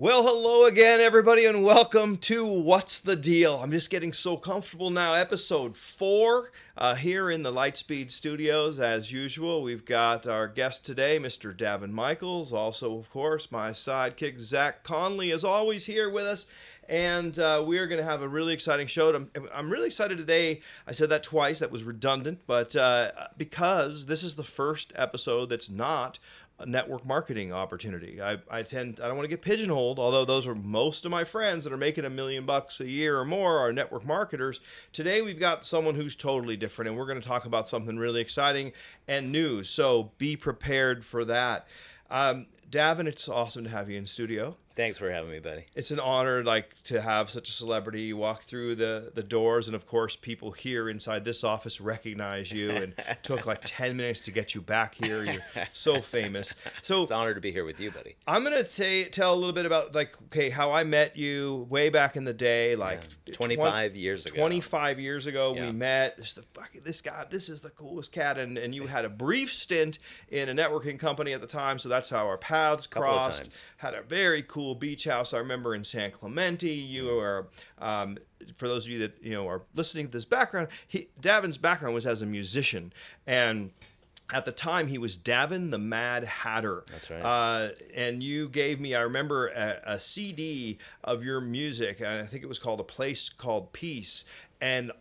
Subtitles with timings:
[0.00, 3.56] Well, hello again, everybody, and welcome to What's the Deal?
[3.56, 5.14] I'm just getting so comfortable now.
[5.14, 8.78] Episode four uh, here in the Lightspeed Studios.
[8.78, 11.52] As usual, we've got our guest today, Mr.
[11.52, 12.52] Davin Michaels.
[12.52, 16.46] Also, of course, my sidekick, Zach Conley, is always here with us.
[16.88, 19.12] And uh, we are going to have a really exciting show.
[19.12, 20.60] I'm, I'm really excited today.
[20.86, 21.58] I said that twice.
[21.58, 26.20] That was redundant, but uh, because this is the first episode that's not
[26.66, 28.20] network marketing opportunity.
[28.20, 31.24] I, I tend I don't want to get pigeonholed, although those are most of my
[31.24, 34.60] friends that are making a million bucks a year or more are network marketers.
[34.92, 38.20] Today we've got someone who's totally different, and we're going to talk about something really
[38.20, 38.72] exciting
[39.06, 39.62] and new.
[39.62, 41.66] So be prepared for that.
[42.10, 44.56] Um, Davin, it's awesome to have you in studio.
[44.78, 45.64] Thanks for having me, buddy.
[45.74, 49.74] It's an honor, like to have such a celebrity walk through the the doors, and
[49.74, 54.30] of course, people here inside this office recognize you, and took like ten minutes to
[54.30, 55.24] get you back here.
[55.24, 55.42] You're
[55.72, 56.54] so famous.
[56.82, 58.14] So it's an honor to be here with you, buddy.
[58.28, 61.88] I'm gonna say tell a little bit about like okay how I met you way
[61.88, 63.34] back in the day, like yeah.
[63.34, 64.36] 25 20, years ago.
[64.36, 65.66] 25 years ago, yeah.
[65.66, 66.18] we met.
[66.18, 67.24] This the fucking this guy.
[67.28, 69.98] This is the coolest cat, and and you had a brief stint
[70.28, 73.64] in a networking company at the time, so that's how our paths crossed.
[73.78, 75.32] Had a very cool cool beach house.
[75.32, 76.70] I remember in San Clemente.
[76.70, 78.18] You are, um,
[78.56, 81.94] for those of you that you know are listening to this background, he, Davin's background
[81.94, 82.92] was as a musician,
[83.26, 83.70] and
[84.32, 86.84] at the time he was Davin the Mad Hatter.
[86.90, 87.22] That's right.
[87.22, 92.26] Uh, and you gave me, I remember, a, a, CD of your music, and I
[92.26, 94.26] think it was called A Place Called Peace.
[94.60, 94.92] And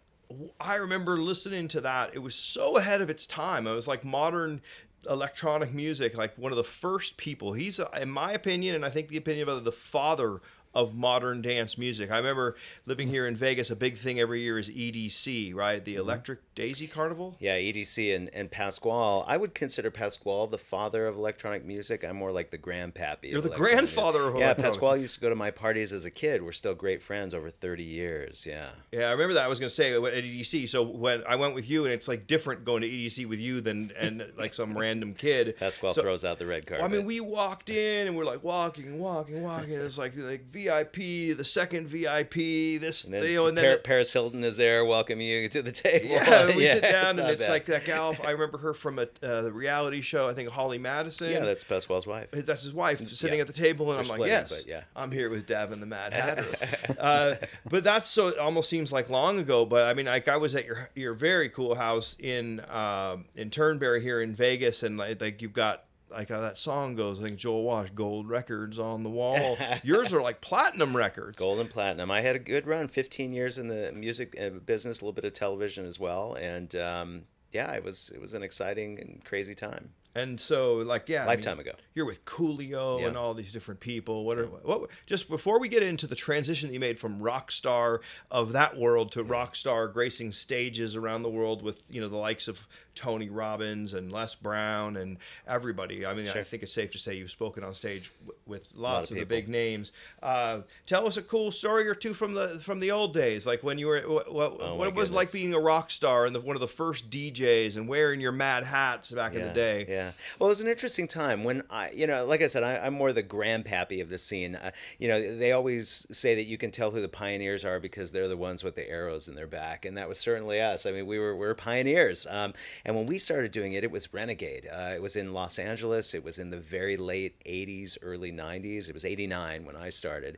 [0.62, 2.12] I remember listening to that.
[2.14, 3.68] It was so ahead of its time.
[3.68, 4.62] It was like modern
[5.10, 7.54] electronic music, like one of the first people.
[7.54, 10.42] He's, in my opinion, and I think the opinion of the father
[10.74, 12.12] of modern dance music.
[12.12, 13.72] I remember living here in Vegas.
[13.72, 15.84] A big thing every year is EDC, right?
[15.84, 16.02] The mm-hmm.
[16.02, 17.36] Electric Daisy Carnival.
[17.40, 19.24] Yeah, EDC and, and Pasquale.
[19.28, 22.04] I would consider Pasquale the father of electronic music.
[22.04, 23.30] I'm more like the grandpappy.
[23.30, 24.36] You're the grandfather music.
[24.36, 24.54] of yeah.
[24.56, 26.42] Pasquale used to go to my parties as a kid.
[26.42, 28.44] We're still great friends over 30 years.
[28.44, 28.70] Yeah.
[28.92, 29.44] Yeah, I remember that.
[29.44, 30.68] I was going to say at EDC.
[30.68, 33.62] So when I went with you, and it's like different going to EDC with you
[33.62, 35.56] than and like some random kid.
[35.60, 36.84] Pasquale so, throws out the red carpet.
[36.84, 39.74] I mean, we walked in and we're like walking, walking, walking.
[39.74, 42.34] It's like like VIP, the second VIP,
[42.82, 45.72] this, and then, you know, and then Paris Hilton is there welcoming you to the
[45.72, 46.08] table.
[46.08, 47.50] Yeah, we yeah, sit down, and it's bad.
[47.50, 48.16] like that gal.
[48.24, 50.28] I remember her from a uh, the reality show.
[50.28, 51.32] I think Holly Madison.
[51.32, 52.30] Yeah, that's Pasquale's wife.
[52.32, 53.42] That's his wife sitting yeah.
[53.42, 54.84] at the table, and They're I'm like, yes, yeah.
[54.96, 56.48] I'm here with Davin the Mad Hatter.
[57.00, 57.36] uh,
[57.70, 59.66] but that's so it almost seems like long ago.
[59.66, 63.50] But I mean, like I was at your your very cool house in uh, in
[63.50, 67.20] Turnberry here in Vegas, and like, like you've got like how that song goes.
[67.20, 69.58] I think Joel Wash, gold records on the wall.
[69.84, 71.38] Yours are like platinum records.
[71.38, 72.12] Gold and platinum.
[72.12, 75.26] I had a good run, 15 years in the music uh, business, a little bit
[75.26, 79.56] of television as well, and um, yeah, it was it was an exciting and crazy
[79.56, 79.90] time.
[80.18, 83.08] And so, like, yeah, lifetime I mean, ago, you're with Coolio yeah.
[83.08, 84.26] and all these different people.
[84.26, 84.90] What are what?
[85.06, 88.02] Just before we get into the transition that you made from rock star
[88.32, 89.32] of that world to yeah.
[89.32, 92.62] rock star gracing stages around the world with you know the likes of
[92.98, 96.06] Tony Robbins and Les Brown and everybody.
[96.06, 96.42] I mean, sure.
[96.42, 99.22] I think it's safe to say you've spoken on stage w- with lots of, of
[99.22, 99.92] the big names.
[100.24, 103.64] Uh, tell us a cool story or two from the from the old days, like
[103.64, 106.36] when you were what, what, oh what it was like being a rock star and
[106.36, 109.54] the, one of the first DJs and wearing your mad hats back yeah, in the
[109.54, 109.86] day.
[109.88, 112.88] Yeah, well, it was an interesting time when I, you know, like I said, I,
[112.88, 114.56] am more the grandpappy of the scene.
[114.56, 118.12] Uh, you know, they always say that you can tell who the pioneers are because
[118.12, 120.86] they're the ones with the arrows in their back, and that was certainly us.
[120.86, 122.26] I mean, we were we were pioneers.
[122.30, 122.54] Um,
[122.88, 124.70] and when we started doing it, it was Renegade.
[124.72, 126.14] Uh, it was in Los Angeles.
[126.14, 128.88] It was in the very late 80s, early 90s.
[128.88, 130.38] It was 89 when I started.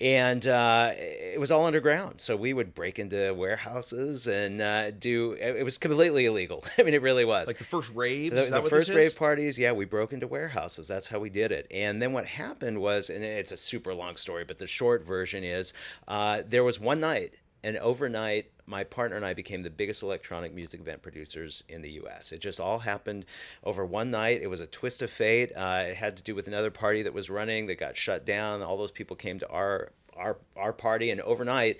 [0.00, 2.22] And uh, it was all underground.
[2.22, 6.64] So we would break into warehouses and uh, do, it was completely illegal.
[6.78, 7.48] I mean, it really was.
[7.48, 8.34] Like the first raves?
[8.34, 10.88] The, the first rave parties, yeah, we broke into warehouses.
[10.88, 11.66] That's how we did it.
[11.70, 15.44] And then what happened was, and it's a super long story, but the short version
[15.44, 15.74] is
[16.08, 20.54] uh, there was one night, and overnight, my partner and I became the biggest electronic
[20.54, 22.32] music event producers in the U.S.
[22.32, 23.26] It just all happened
[23.64, 24.40] over one night.
[24.42, 25.52] It was a twist of fate.
[25.54, 28.62] Uh, it had to do with another party that was running that got shut down.
[28.62, 31.78] All those people came to our our our party, and overnight,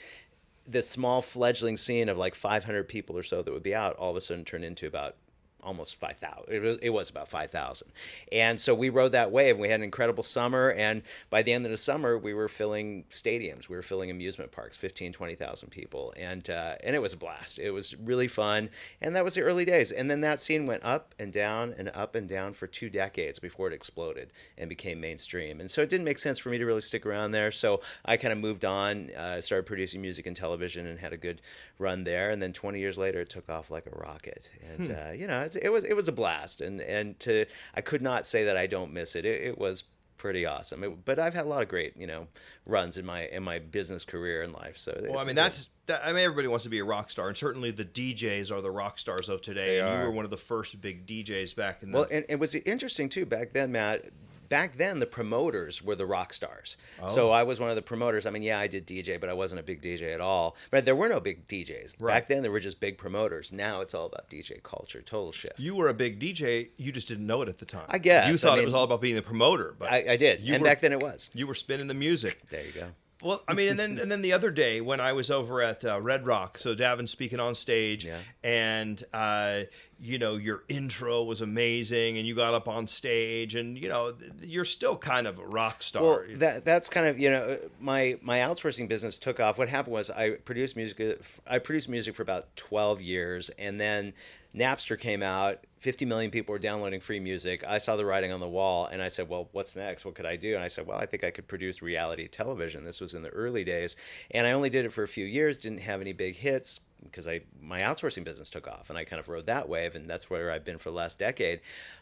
[0.67, 4.11] this small fledgling scene of like 500 people or so that would be out all
[4.11, 5.17] of a sudden turned into about
[5.62, 6.53] almost 5,000.
[6.53, 7.89] It was, it was about 5,000.
[8.33, 9.59] And so we rode that wave.
[9.59, 10.73] We had an incredible summer.
[10.73, 13.69] And by the end of the summer, we were filling stadiums.
[13.69, 16.12] We were filling amusement parks, 15, 20,000 people.
[16.17, 17.59] And, uh, and it was a blast.
[17.59, 18.71] It was really fun.
[19.01, 19.93] And that was the early days.
[19.93, 23.39] And then that scene went up and down and up and down for two decades
[23.39, 25.61] before it exploded and became mainstream.
[25.61, 27.51] And so it didn't make sense for me to really stick around there.
[27.51, 31.17] So I kind of moved on, uh, started producing music and television and had a
[31.17, 31.41] good
[31.79, 32.31] run there.
[32.31, 34.49] And then 20 years later, it took off like a rocket.
[34.73, 34.95] And, hmm.
[34.95, 38.26] uh, you know, it was it was a blast, and and to I could not
[38.26, 39.25] say that I don't miss it.
[39.25, 39.85] It, it was
[40.19, 40.85] pretty awesome.
[40.85, 42.26] It- but I've had a lot of great, you know,
[42.67, 44.79] runs in my in my business career and life.
[44.79, 47.29] So Well, I mean, that's that, I mean, everybody wants to be a rock star,
[47.29, 49.79] and certainly the DJs are the rock stars of today.
[49.79, 51.99] They and you were one of the first big DJs back in the.
[51.99, 54.05] Well, and it was interesting too back then, Matt.
[54.50, 56.76] Back then, the promoters were the rock stars.
[57.00, 57.06] Oh.
[57.06, 58.26] So I was one of the promoters.
[58.26, 60.56] I mean, yeah, I did DJ, but I wasn't a big DJ at all.
[60.70, 62.14] But there were no big DJs Right.
[62.14, 62.43] back then.
[62.43, 63.52] There were just big promoters.
[63.52, 65.00] Now it's all about DJ culture.
[65.02, 65.58] Total shift.
[65.58, 66.69] you were a big DJ.
[66.76, 67.87] You just didn't know it at the time.
[67.88, 70.17] I guess, you I thought it was all about being the promoter, but I, I
[70.17, 71.31] did, and were- back then it was.
[71.32, 72.38] you were spinning the music.
[72.50, 72.88] There you go.
[73.22, 75.84] Well, I mean, and then and then the other day when I was over at
[75.84, 78.19] uh, Red Rock, so Davin speaking on stage, Yeah.
[78.43, 79.62] and uh,
[80.00, 84.12] you know your intro was amazing, and you got up on stage, and you know
[84.12, 86.02] th- you're still kind of a rock star.
[86.02, 89.58] Well, that that's kind of you know my my outsourcing business took off.
[89.58, 91.20] What happened was I produced music.
[91.46, 94.14] I produced music for about twelve years, and then
[94.55, 95.64] Napster came out.
[95.79, 97.64] Fifty million people were downloading free music.
[97.67, 100.05] I saw the writing on the wall, and I said, "Well, what's next?
[100.05, 102.85] What could I do?" And I said, "Well, I think I could produce reality television."
[102.85, 103.97] This was in the early days,
[104.32, 105.58] and I only did it for a few years.
[105.61, 109.20] Didn't have any big hits because I my outsourcing business took off, and I kind
[109.20, 111.61] of rode that wave, and that's where I've been for the last decade.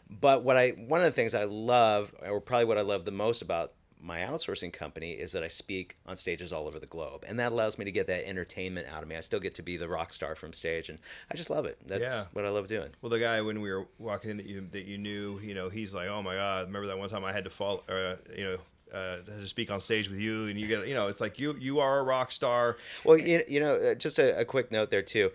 [0.09, 3.11] But what I one of the things I love, or probably what I love the
[3.11, 7.25] most about my outsourcing company is that I speak on stages all over the globe,
[7.27, 9.15] and that allows me to get that entertainment out of me.
[9.15, 10.99] I still get to be the rock star from stage, and
[11.31, 11.77] I just love it.
[11.85, 12.25] That's Yeah.
[12.33, 12.89] what I love doing.
[13.01, 15.69] Well, the guy when we were walking in that you that you knew, you know,
[15.69, 18.43] he's like, "Oh my God!" Remember that one time I had to fall, uh, you
[18.45, 18.57] know,
[18.93, 21.55] uh, to speak on stage with you, and you get, you know, it's like you
[21.59, 22.77] you are a rock star.
[23.03, 25.31] Well, you, you know, uh, just a, a quick note there too.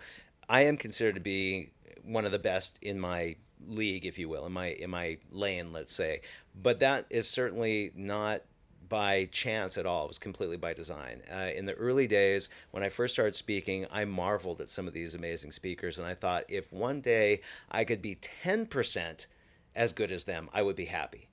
[0.49, 1.69] I am considered to be
[2.03, 3.35] one of the best in my
[3.67, 6.21] league, if you will, in my in my lane, let's say.
[6.61, 8.41] But that is certainly not
[8.89, 10.05] by chance at all.
[10.05, 11.21] It was completely by design.
[11.31, 14.93] Uh, in the early days, when I first started speaking, I marveled at some of
[14.93, 17.41] these amazing speakers, and I thought if one day
[17.71, 19.27] I could be ten percent
[19.75, 21.27] as good as them, I would be happy.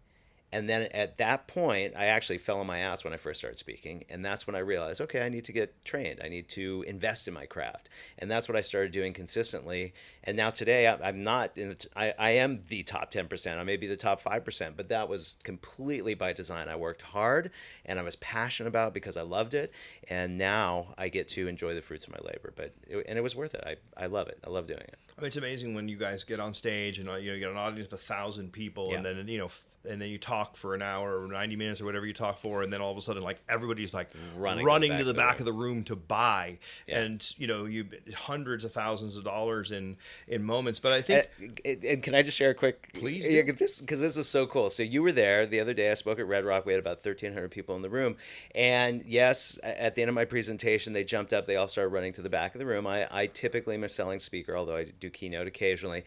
[0.53, 3.57] And then at that point, I actually fell on my ass when I first started
[3.57, 4.05] speaking.
[4.11, 6.21] And that's when I realized, okay, I need to get trained.
[6.23, 7.89] I need to invest in my craft.
[8.19, 9.95] And that's what I started doing consistently.
[10.25, 13.59] And now today, I'm not in the, t- I, I am the top 10%.
[13.59, 16.69] I may be the top 5%, but that was completely by design.
[16.69, 17.51] I worked hard
[17.87, 19.73] and I was passionate about it because I loved it.
[20.09, 22.53] And now I get to enjoy the fruits of my labor.
[22.55, 23.65] But it, and it was worth it.
[23.67, 24.39] I, I love it.
[24.47, 24.99] I love doing it.
[25.17, 27.41] I mean, it's amazing when you guys get on stage and uh, you know you
[27.41, 29.51] get an audience of a thousand people, and then you know,
[29.89, 32.63] and then you talk for an hour or ninety minutes or whatever you talk for,
[32.63, 35.15] and then all of a sudden, like everybody's like Running running, to the to the
[35.15, 37.01] back back of the room to buy, Yeah.
[37.01, 39.97] and you know, you hundreds of thousands of dollars in
[40.29, 40.79] in moments.
[40.81, 42.93] But I think Uh, and- and can I just share a quick?
[42.95, 44.71] Please Yeah, this because this was so cool.
[44.71, 45.91] So you were there the other day.
[45.91, 46.67] I spoke at Red Rock.
[46.67, 48.17] We had about thirteen hundred people in the room,
[48.55, 51.47] and yes, at the end of my presentation, they jumped up.
[51.47, 52.87] They all started running to the back of the room.
[52.87, 56.05] I, I typically am a selling speaker, although I do keynote occasionally.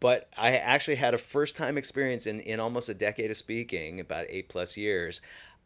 [0.00, 4.00] But I actually had a first time experience in, in almost a decade of speaking,
[4.00, 5.20] about eight plus years.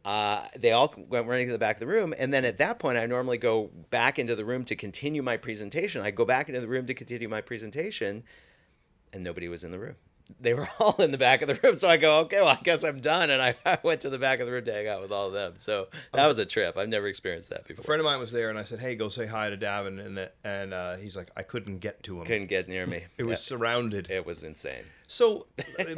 [0.04, 2.12] Uh, they all went running to the back of the room.
[2.18, 5.36] And then at that point, I normally go back into the room to continue my
[5.36, 6.02] presentation.
[6.02, 8.24] I go back into the room to continue my presentation,
[9.12, 9.94] and nobody was in the room.
[10.40, 11.74] They were all in the back of the room.
[11.74, 13.30] So I go, okay, well, I guess I'm done.
[13.30, 15.28] And I, I went to the back of the room to hang out with all
[15.28, 15.54] of them.
[15.56, 16.76] So that was a trip.
[16.76, 17.82] I've never experienced that before.
[17.82, 20.04] a friend of mine was there, and I said, "Hey, go say hi to Davin,"
[20.04, 22.26] and that, and uh, he's like, "I couldn't get to him.
[22.26, 23.04] Couldn't get near me.
[23.18, 24.84] it was surrounded." It was insane.
[25.06, 25.46] So,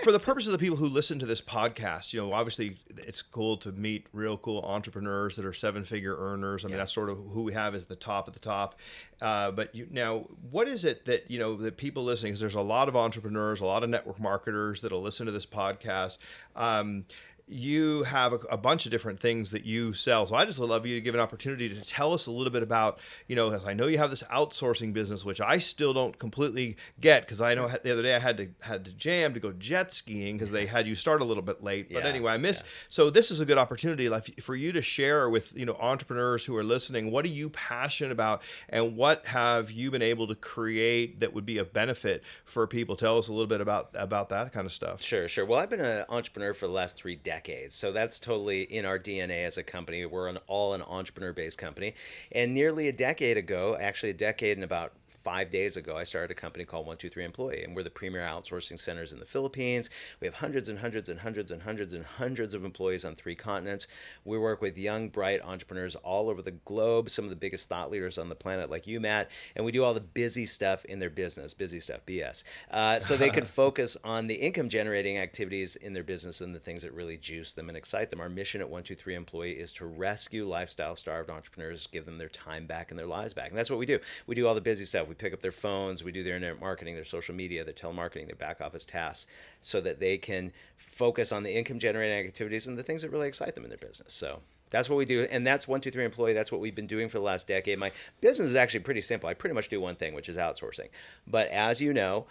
[0.03, 3.23] for the purpose of the people who listen to this podcast, you know, obviously it's
[3.23, 6.65] cool to meet real cool entrepreneurs that are seven figure earners.
[6.65, 8.77] I mean, that's sort of who we have as the top at the top.
[9.21, 12.55] Uh, but you, now, what is it that, you know, that people listening, because there's
[12.55, 16.19] a lot of entrepreneurs, a lot of network marketers that'll listen to this podcast.
[16.57, 17.05] Um,
[17.47, 20.27] you have a, a bunch of different things that you sell.
[20.27, 22.63] So I just love you to give an opportunity to tell us a little bit
[22.63, 22.99] about,
[23.29, 26.77] you know, as I know you have this outsourcing business, which I still don't completely
[27.01, 29.53] get because I know the other day I had to had to jam to go
[29.53, 31.93] jet skiing because they had you start a little bit late.
[31.93, 32.63] But Yeah, anyway, I missed.
[32.63, 32.71] yeah.
[32.89, 36.45] So this is a good opportunity like for you to share with you know entrepreneurs
[36.47, 37.11] who are listening.
[37.11, 41.45] What are you passionate about, and what have you been able to create that would
[41.45, 42.97] be of benefit for people?
[42.97, 45.03] Tell us a little bit about about that kind of stuff.
[45.03, 45.45] Sure, sure.
[45.45, 47.34] Well, I've been an entrepreneur for the last three decades,
[47.73, 50.07] so that's totally in our DNA as a company.
[50.07, 51.95] We're an all an entrepreneur-based company,
[52.33, 54.93] and nearly a decade ago, actually a decade and about
[55.25, 57.91] five days ago, I started a company called One Two Three Employee, and we're the
[57.91, 59.91] premier outsourcing centers in the Philippines.
[60.21, 63.35] We have hundreds and hundreds and hundreds and hundreds and hundreds of employees on three
[63.35, 63.87] continents.
[64.25, 67.91] We work with young, bright entrepreneurs all over the globe, some of the biggest thought
[67.91, 70.99] leaders on the planet, like you, Matt, and we do all the busy stuff in
[70.99, 75.77] their business, busy stuff, BS, uh, so they can focus on the income generating activities
[75.77, 78.21] in their business and the things that really juice them and excite them.
[78.21, 82.67] Our mission at 123 Employee is to rescue lifestyle starved entrepreneurs, give them their time
[82.67, 83.49] back and their lives back.
[83.49, 83.99] And that's what we do.
[84.27, 85.09] We do all the busy stuff.
[85.09, 87.73] We We pick up their phones, we do their internet marketing, their social media, their
[87.73, 89.31] telemarketing, their back office tasks,
[89.61, 93.29] so that they can focus on the income generating activities and the things that really
[93.29, 94.13] excite them in their business.
[94.13, 94.41] So
[94.71, 96.33] that's what we do, and that's one two three employee.
[96.33, 97.79] That's what we've been doing for the last decade.
[97.79, 99.29] My business is actually pretty simple.
[99.29, 100.89] I pretty much do one thing, which is outsourcing.
[101.29, 102.27] But as you know,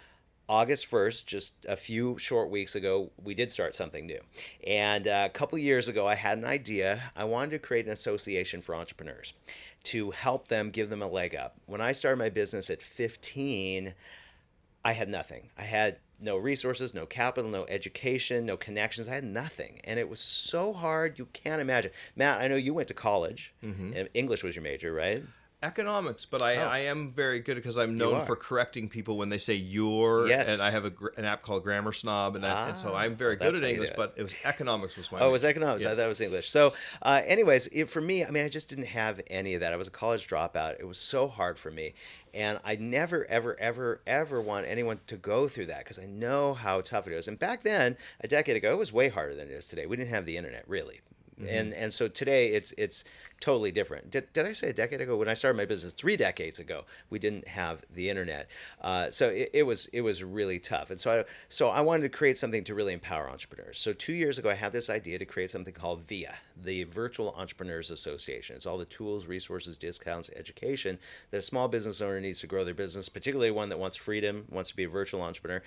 [0.48, 4.20] August 1st, just a few short weeks ago, we did start something new.
[4.66, 7.02] And uh, a couple years ago, I had an idea.
[7.16, 9.32] I wanted to create an association for entrepreneurs
[9.84, 11.56] to help them, give them a leg up.
[11.66, 13.94] When I started my business at 15,
[14.84, 15.48] I had nothing.
[15.56, 19.08] I had no resources, no capital, no education, no connections.
[19.08, 19.80] I had nothing.
[19.84, 21.90] And it was so hard, you can't imagine.
[22.16, 23.52] Matt, I know you went to college.
[23.62, 23.92] Mm-hmm.
[24.14, 25.22] English was your major, right?
[25.64, 26.68] Economics, but I, oh.
[26.68, 30.48] I am very good because I'm known for correcting people when they say "your." Yes.
[30.48, 33.16] And I have a, an app called Grammar Snob, and, ah, I, and so I'm
[33.16, 33.90] very good at English.
[33.96, 35.20] But it was economics was my.
[35.20, 35.82] Oh, it was economics.
[35.82, 35.92] Yes.
[35.92, 36.50] I thought it was English.
[36.50, 39.72] So, uh, anyways, it, for me, I mean, I just didn't have any of that.
[39.72, 40.78] I was a college dropout.
[40.78, 41.94] It was so hard for me,
[42.34, 46.54] and I never, ever, ever, ever want anyone to go through that because I know
[46.54, 47.28] how tough it is.
[47.28, 49.86] And back then, a decade ago, it was way harder than it is today.
[49.86, 51.00] We didn't have the internet really.
[51.40, 51.48] Mm-hmm.
[51.48, 53.04] And and so today it's it's
[53.40, 54.10] totally different.
[54.10, 55.92] Did, did I say a decade ago when I started my business?
[55.92, 58.48] Three decades ago, we didn't have the internet,
[58.80, 60.90] uh, so it, it, was it was really tough.
[60.90, 63.78] And so I so I wanted to create something to really empower entrepreneurs.
[63.78, 67.34] So two years ago, I had this idea to create something called VIA, the Virtual
[67.36, 68.54] Entrepreneurs Association.
[68.56, 70.98] It's all the tools, resources, discounts, education
[71.30, 74.44] that a small business owner needs to grow their business, particularly one that wants freedom,
[74.50, 75.62] wants to be a virtual entrepreneur.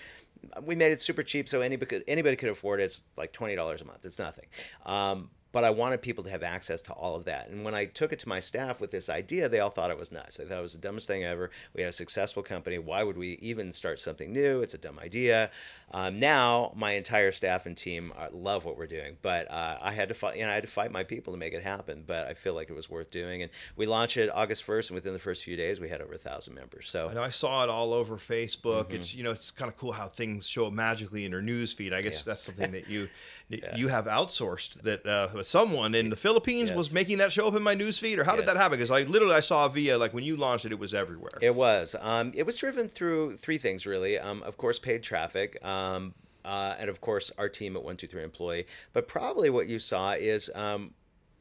[0.63, 2.85] We made it super cheap, so anybody could, anybody could afford it.
[2.85, 4.05] It's like twenty dollars a month.
[4.05, 4.45] It's nothing.
[4.85, 7.49] Um, but I wanted people to have access to all of that.
[7.49, 9.97] And when I took it to my staff with this idea, they all thought it
[9.97, 10.37] was nuts.
[10.37, 11.49] They thought it was the dumbest thing ever.
[11.73, 12.77] We had a successful company.
[12.77, 14.61] Why would we even start something new?
[14.61, 15.49] It's a dumb idea.
[15.91, 19.93] Um, now my entire staff and team uh, love what we're doing, but uh, I
[19.93, 20.35] had to fight.
[20.35, 22.03] You know, I had to fight my people to make it happen.
[22.05, 23.41] But I feel like it was worth doing.
[23.41, 26.13] And we launched it August first, and within the first few days, we had over
[26.13, 26.87] a thousand members.
[26.89, 28.87] So I, know I saw it all over Facebook.
[28.87, 28.95] Mm-hmm.
[28.95, 31.73] It's you know, it's kind of cool how things show up magically in your news
[31.73, 31.93] feed.
[31.93, 32.23] I guess yeah.
[32.25, 33.09] that's something that you
[33.49, 33.75] yeah.
[33.75, 34.81] you have outsourced.
[34.83, 36.77] That uh, someone in the Philippines yes.
[36.77, 38.41] was making that show up in my news feed, or how yes.
[38.41, 38.77] did that happen?
[38.77, 41.37] Because I literally I saw via like when you launched it, it was everywhere.
[41.41, 41.95] It was.
[41.99, 44.19] Um, it was driven through three things really.
[44.19, 45.63] Um, of course, paid traffic.
[45.65, 46.13] Um,
[46.45, 50.49] uh, and of course our team at 123 employee but probably what you saw is
[50.55, 50.93] um,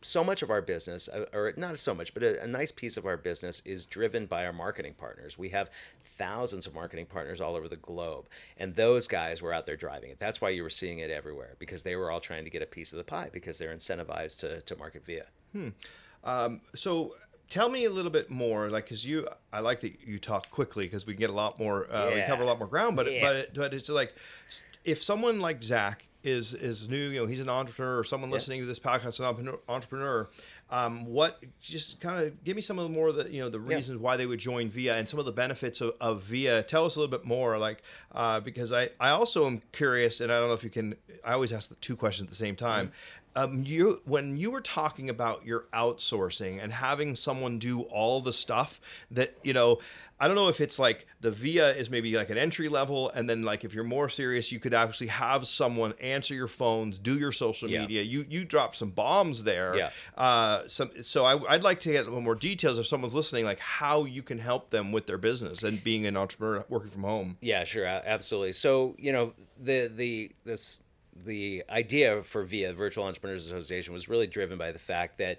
[0.03, 2.97] so much of our business uh, or not so much but a, a, nice piece
[2.97, 5.71] of our business is driven by our marketing partners we have
[6.19, 8.27] thousands of marketing partners all over the globe
[8.59, 11.57] and those guys were out there driving it that's why you were seeing it everywhere
[11.59, 14.39] because they were all trying to get a piece of the pie because they're incentivized
[14.39, 15.69] to, to market via hmm.
[16.25, 17.15] um, so
[17.49, 20.83] tell me a little bit more like because you i like that you talk quickly
[20.85, 22.15] because we get a lot more uh, yeah.
[22.15, 23.21] we cover a lot more ground but yeah.
[23.21, 24.15] but it, but it's like
[24.87, 28.35] if someone like Zach is is new, you know, he's an entrepreneur or someone yeah.
[28.35, 30.29] listening to this podcast, is an entrepreneur.
[30.69, 33.49] Um, what just kind of give me some of the more of the you know
[33.49, 34.03] the reasons yeah.
[34.03, 36.65] why they would join Via and some of the benefits of, of Via.
[36.65, 40.33] Tell us a little bit more, like uh, because I I also am curious, and
[40.33, 40.97] I don't know if you can.
[41.25, 42.87] I always ask the two questions at the same time.
[42.87, 48.21] Mm-hmm um, you when you were talking about your outsourcing and having someone do all
[48.21, 48.81] the stuff
[49.11, 49.79] that you know
[50.21, 53.29] i don't know if it's like the via is maybe like an entry level and
[53.29, 57.19] then like if you're more serious you could actually have someone answer your phones do
[57.19, 57.81] your social yeah.
[57.81, 58.03] media.
[58.03, 59.77] You you drop some bombs there.
[59.77, 59.91] Yeah.
[60.17, 63.45] Uh some so I, would like to get a little more details if someone's listening
[63.45, 67.03] like how you can help them with their business and being an entrepreneur working from
[67.03, 67.37] home.
[67.41, 68.53] Yeah sure absolutely.
[68.53, 70.83] So you know the the this
[71.25, 75.39] the idea for VIA, Virtual Entrepreneurs Association, was really driven by the fact that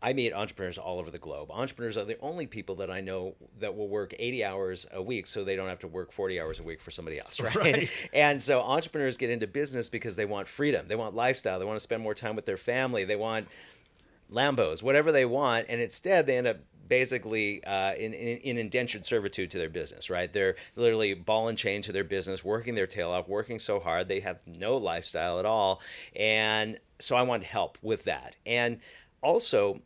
[0.00, 1.50] I meet entrepreneurs all over the globe.
[1.50, 5.26] Entrepreneurs are the only people that I know that will work 80 hours a week
[5.26, 7.56] so they don't have to work 40 hours a week for somebody else, right?
[7.56, 8.08] right.
[8.12, 11.76] And so entrepreneurs get into business because they want freedom, they want lifestyle, they want
[11.76, 13.48] to spend more time with their family, they want
[14.30, 19.04] Lambos, whatever they want, and instead they end up basically uh, in, in, in, indentured
[19.04, 20.32] servitude to their business, right?
[20.32, 24.08] They're literally ball and chain to their business, working their tail off, working so hard.
[24.08, 25.82] They have no lifestyle at all.
[26.16, 28.36] And so I want help with that.
[28.46, 28.80] And
[29.22, 29.80] also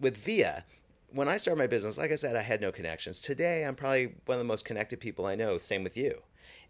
[0.00, 0.64] with VIA,
[1.10, 3.20] when I started my business, like I said, I had no connections.
[3.20, 6.22] Today, I'm probably one of the most connected people I know, same with you.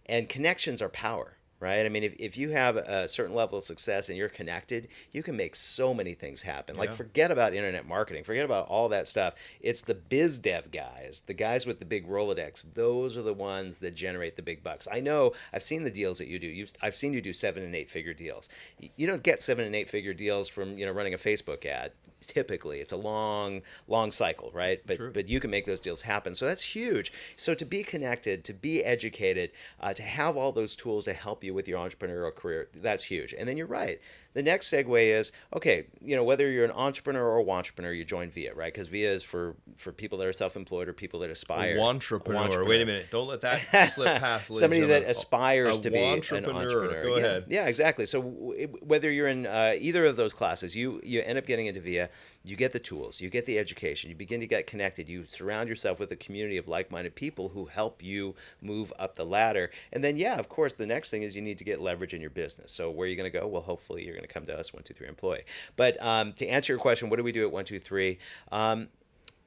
[0.06, 1.86] And connections are power right?
[1.86, 5.22] I mean, if, if you have a certain level of success and you're connected, you
[5.22, 6.74] can make so many things happen.
[6.74, 6.80] Yeah.
[6.80, 9.34] Like, forget about internet marketing, forget about all that stuff.
[9.60, 12.66] It's the biz dev guys, the guys with the big Rolodex.
[12.74, 14.86] Those are the ones that generate the big bucks.
[14.90, 16.46] I know I've seen the deals that you do.
[16.46, 18.48] You've, I've seen you do seven and eight figure deals.
[18.96, 21.92] You don't get seven and eight figure deals from, you know, running a Facebook ad
[22.26, 24.80] typically it's a long long cycle right?
[24.86, 25.10] But True.
[25.12, 26.34] but you can make those deals happen.
[26.34, 27.12] So that's huge.
[27.36, 31.44] So to be connected to be educated uh, to have all those tools to help
[31.44, 33.34] you with your entrepreneurial career that's huge.
[33.36, 34.00] And then you're right
[34.36, 35.86] the next segue is okay.
[36.02, 38.70] You know, whether you're an entrepreneur or a entrepreneur, you join VIA, right?
[38.70, 41.80] Because VIA is for for people that are self-employed or people that aspire.
[41.80, 42.66] Entrepreneur.
[42.66, 43.06] Wait a minute.
[43.10, 44.54] Don't let that slip past.
[44.54, 47.02] Somebody that aspires A to be an entrepreneur.
[47.02, 47.16] Go yeah.
[47.16, 47.44] ahead.
[47.48, 48.04] Yeah, exactly.
[48.04, 51.64] So w- whether you're in uh, either of those classes, you you end up getting
[51.64, 52.10] into VIA.
[52.44, 55.08] You get the tools, you get the education, you begin to get connected.
[55.08, 59.24] You surround yourself with a community of like-minded people who help you move up the
[59.24, 59.70] ladder.
[59.92, 62.20] And then, yeah, of course, the next thing is you need to get leverage in
[62.20, 62.70] your business.
[62.70, 63.46] So where are you going to go?
[63.46, 65.44] Well, hopefully, you're going to come to us, One Two Three Employee.
[65.76, 68.18] But um, to answer your question, what do we do at One Two Three?
[68.50, 68.88] Um,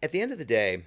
[0.01, 0.83] at the end of the day,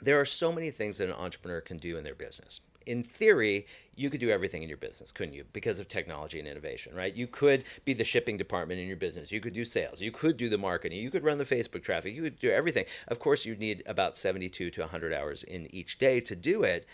[0.00, 2.60] there are so many things that an entrepreneur can do in their business.
[2.86, 5.44] In theory, you could do everything in your business, couldn't you?
[5.52, 7.12] Because of technology and innovation, right?
[7.12, 9.32] You could be the shipping department in your business.
[9.32, 10.00] You could do sales.
[10.00, 10.98] You could do the marketing.
[10.98, 12.14] You could run the Facebook traffic.
[12.14, 12.84] You could do everything.
[13.08, 16.86] Of course, you'd need about 72 to 100 hours in each day to do it.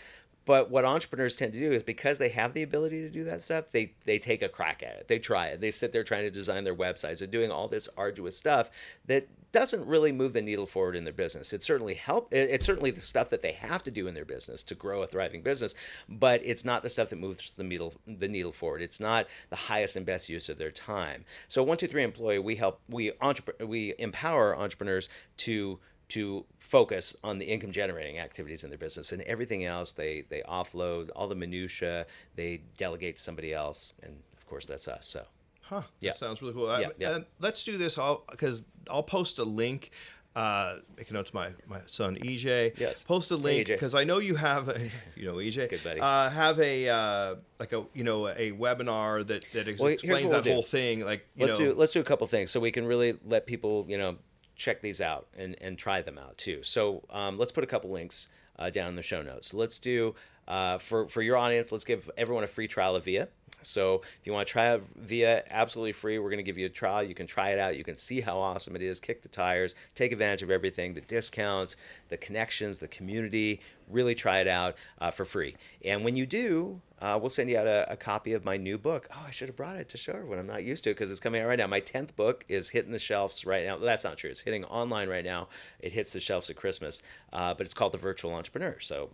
[0.45, 3.41] But what entrepreneurs tend to do is because they have the ability to do that
[3.41, 5.07] stuff, they they take a crack at it.
[5.07, 5.61] They try it.
[5.61, 8.69] They sit there trying to design their websites and doing all this arduous stuff
[9.05, 11.53] that doesn't really move the needle forward in their business.
[11.53, 12.33] It certainly help.
[12.33, 15.03] it- It's certainly the stuff that they have to do in their business to grow
[15.03, 15.75] a thriving business,
[16.09, 18.81] but it's not the stuff that moves the needle the needle forward.
[18.81, 21.23] It's not the highest and best use of their time.
[21.47, 25.07] So one two three employee, we help we entrep- we empower entrepreneurs
[25.37, 25.79] to
[26.09, 30.41] to focus on the income generating activities in their business and everything else they they
[30.41, 32.05] offload all the minutia
[32.35, 35.25] they delegate to somebody else and of course that's us so
[35.63, 35.81] Huh.
[36.01, 36.11] Yeah.
[36.11, 36.79] That sounds really cool.
[36.79, 37.15] Yeah, yeah.
[37.15, 37.97] And let's do this.
[37.97, 39.91] I'll because I'll post a link.
[40.35, 42.77] Uh, make a note to my my son EJ.
[42.77, 43.03] Yes.
[43.03, 44.67] Post a link because I know you have.
[44.69, 44.79] A,
[45.15, 45.69] you know EJ.
[45.69, 45.99] Good buddy.
[46.01, 50.31] Uh, have a uh, like a you know a webinar that that ex- Well, explains
[50.31, 50.51] that we'll do.
[50.51, 50.99] whole thing.
[50.99, 51.69] Like you let's know.
[51.71, 54.17] do let's do a couple things so we can really let people you know
[54.63, 56.63] check these out and and try them out too.
[56.63, 59.53] So um, let's put a couple links uh, down in the show notes.
[59.53, 60.15] Let's do
[60.47, 63.27] uh, for for your audience let's give everyone a free trial of via
[63.61, 66.69] so if you want to try via absolutely free we're going to give you a
[66.69, 69.29] trial you can try it out you can see how awesome it is kick the
[69.29, 71.75] tires take advantage of everything the discounts
[72.09, 76.81] the connections the community really try it out uh, for free and when you do
[77.03, 79.09] uh, we'll send you out a, a copy of my new book.
[79.11, 80.39] Oh, I should have brought it to show everyone.
[80.39, 81.67] I'm not used to it because it's coming out right now.
[81.67, 83.75] My 10th book is hitting the shelves right now.
[83.75, 84.29] That's not true.
[84.29, 85.49] It's hitting online right now.
[85.81, 87.01] It hits the shelves at Christmas,
[87.33, 88.79] uh, but it's called The Virtual Entrepreneur.
[88.79, 89.09] So,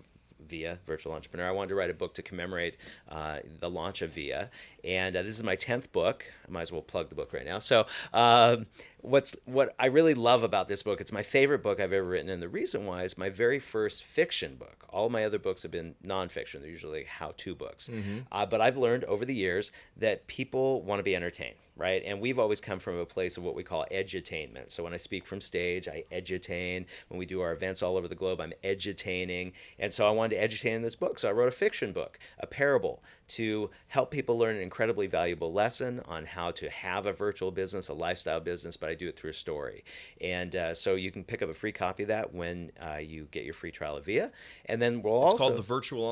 [0.48, 1.48] Via Virtual Entrepreneur.
[1.48, 2.78] I wanted to write a book to commemorate
[3.10, 4.50] uh, the launch of Via,
[4.84, 6.26] and uh, this is my tenth book.
[6.48, 7.60] I might as well plug the book right now.
[7.60, 8.66] So, um,
[9.02, 11.02] what's what I really love about this book?
[11.02, 14.04] It's my favorite book I've ever written, and the reason why is my very first
[14.04, 14.86] fiction book.
[14.90, 17.90] All my other books have been nonfiction; they're usually how-to books.
[18.32, 22.04] Uh, but I've learned over the years that people want to be entertained right?
[22.06, 24.72] And we've always come from a place of what we call edutainment.
[24.72, 26.86] So when I speak from stage, I edutain.
[27.08, 29.54] When we do our events all over the globe, I'm edutaining.
[29.80, 31.20] And so I wanted to edutain in this book.
[31.20, 35.54] So I wrote a fiction book, a parable, to help people learn an incredibly valuable
[35.54, 39.18] lesson on how to have a virtual business, a lifestyle business, but I do it
[39.18, 39.84] through a story.
[40.22, 43.28] And uh, so you can pick up a free copy of that when uh, you
[43.32, 44.32] get your free trial of VIA.
[44.66, 46.10] And then we'll it's also called the Virtual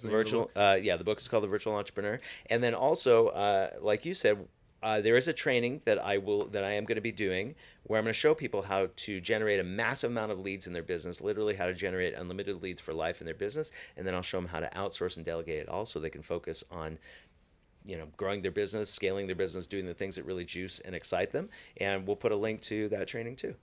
[0.00, 2.74] the name the virtual uh, yeah the book is called the virtual entrepreneur and then
[2.74, 4.46] also uh, like you said
[4.82, 7.54] uh, there is a training that I will that I am going to be doing
[7.84, 10.72] where I'm going to show people how to generate a massive amount of leads in
[10.72, 14.14] their business, literally how to generate unlimited leads for life in their business, and then
[14.14, 16.98] I'll show them how to outsource and delegate it all so they can focus on
[17.84, 20.94] you know growing their business, scaling their business, doing the things that really juice and
[20.94, 23.54] excite them, and we'll put a link to that training too.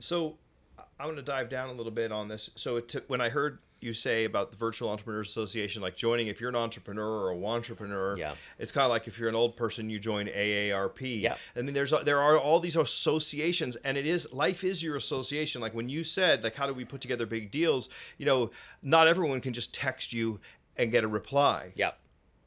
[0.00, 0.36] So
[0.78, 2.50] I- I'm going to dive down a little bit on this.
[2.54, 6.26] So it took, when I heard you say about the Virtual Entrepreneurs Association, like joining,
[6.26, 8.34] if you're an entrepreneur or a entrepreneur, Yeah.
[8.58, 11.22] it's kind of like if you're an old person, you join AARP.
[11.22, 11.36] Yeah.
[11.56, 15.60] I mean, there's there are all these associations, and it is life is your association.
[15.62, 17.88] Like when you said, like how do we put together big deals?
[18.18, 18.50] You know,
[18.82, 20.40] not everyone can just text you
[20.76, 21.72] and get a reply.
[21.76, 21.98] Yep.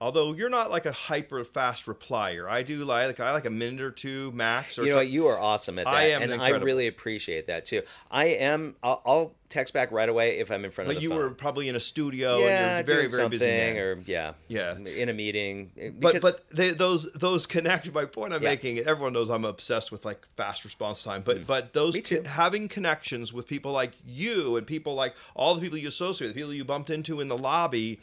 [0.01, 3.81] Although you're not like a hyper fast replier, I do like I like a minute
[3.81, 4.79] or two max.
[4.79, 5.07] Or you know some- what?
[5.09, 7.81] You are awesome at that, I am and I really appreciate that too.
[8.09, 8.75] I am.
[8.81, 11.17] I'll, I'll text back right away if I'm in front Like of the you phone.
[11.17, 13.43] were probably in a studio yeah, and you're very very busy.
[13.45, 13.77] something, man.
[13.77, 14.77] or yeah, Yeah.
[14.77, 15.71] in a meeting.
[15.99, 17.91] but Because, but they, those those connect.
[17.91, 18.49] My point I'm Yeah.
[18.51, 18.77] making.
[18.79, 21.23] Everyone knows I'm obsessed with like fast response time.
[21.25, 21.95] But but those Mm.
[21.97, 22.21] Me too.
[22.21, 26.27] co- having connections with people like you and people like all the people you associate,
[26.27, 27.99] with, the people you bumped into in the lobby.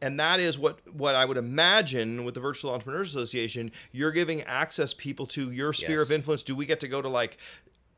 [0.00, 3.72] And that is what, what I would imagine with the Virtual Entrepreneurs Association.
[3.90, 6.02] You're giving access people to your sphere Yes.
[6.02, 6.42] of influence.
[6.44, 7.36] Do we get to go to like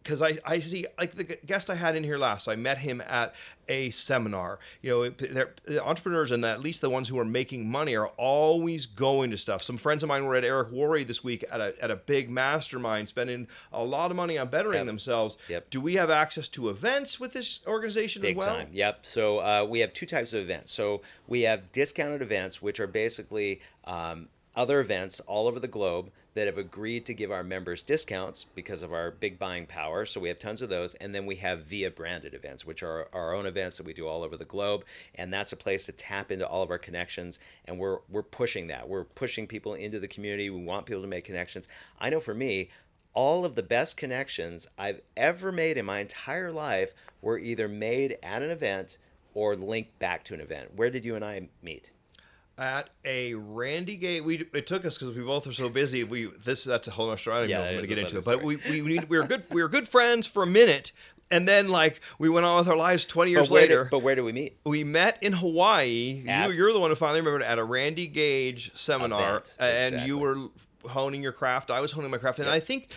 [0.02, 3.00] because I, I see like the guest I had in here last, I met him
[3.02, 3.34] at
[3.68, 4.58] a seminar.
[4.82, 8.86] You know, the entrepreneurs and at least the ones who are making money are always
[8.86, 9.62] going to stuff.
[9.62, 12.30] Some friends of mine were at Eric Worre this week at a, at a big
[12.30, 14.86] mastermind, spending a lot of money on bettering Yep.
[14.86, 15.36] themselves.
[15.48, 15.70] Yep.
[15.70, 18.56] Do we have access to events with this organization Big as well?
[18.56, 18.68] time.
[18.72, 19.06] Yep.
[19.06, 20.72] So uh, we have two types of events.
[20.72, 26.10] So we have discounted events, which are basically um, other events all over the globe
[26.34, 30.04] that have agreed to give our members discounts because of our big buying power.
[30.04, 30.94] So we have tons of those.
[30.94, 34.06] And then we have via branded events, which are our own events that we do
[34.06, 34.84] all over the globe.
[35.16, 37.38] And that's a place to tap into all of our connections.
[37.66, 38.88] And we're, we're pushing that.
[38.88, 40.50] We're pushing people into the community.
[40.50, 41.66] We want people to make connections.
[41.98, 42.70] I know for me,
[43.12, 48.18] all of the best connections I've ever made in my entire life were either made
[48.22, 48.98] at an event
[49.34, 50.74] or linked back to an event.
[50.76, 51.90] Where did you and I meet?
[52.60, 54.22] At a Randy Gage.
[54.22, 56.04] We it took us because we both are so busy.
[56.04, 57.48] We this that's a whole other story.
[57.48, 59.18] Yeah, know if that I'm going to get into it, but we we we, we
[59.18, 59.44] were good.
[59.50, 60.92] We were good friends for a minute,
[61.30, 63.06] and then like we went on with our lives.
[63.06, 64.58] Twenty years but later, Did, but where do we meet?
[64.64, 66.24] we met in Hawaii.
[66.28, 69.94] At- you, you're the one who finally remembered at a Randy Gage seminar, Event, and
[69.94, 70.06] exactly.
[70.06, 70.48] you were
[70.86, 71.70] honing your craft.
[71.70, 72.54] I was honing my craft, and Yep.
[72.54, 72.88] I think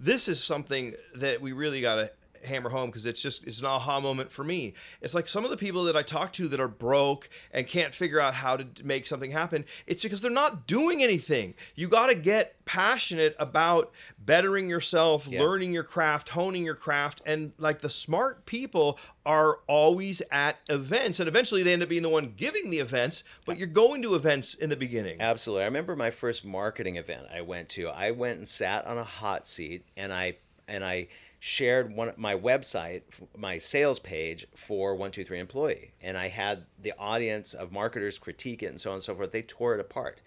[0.00, 2.10] this is something that we really got to
[2.44, 4.74] hammer home because it's just it's an aha moment for me.
[5.00, 7.94] It's like some of the people that I talk to that are broke and can't
[7.94, 9.64] figure out how to make something happen.
[9.86, 11.54] It's because they're not doing anything.
[11.74, 15.42] You got to get passionate about bettering yourself, Yeah.
[15.42, 21.20] learning your craft, honing your craft, and like the smart people are always at events,
[21.20, 23.24] and eventually they end up being the one giving the events.
[23.44, 25.20] But you're going to events in the beginning.
[25.20, 25.62] Absolutely.
[25.62, 27.88] I remember my first marketing event I went to.
[27.88, 30.36] I went and sat on a hot seat and I
[30.68, 31.08] and I
[31.44, 33.02] shared one my website,
[33.36, 35.90] my sales page for 123 employee.
[36.00, 39.32] And I had the audience of marketers critique it and so on and so forth.
[39.32, 40.20] They tore it apart.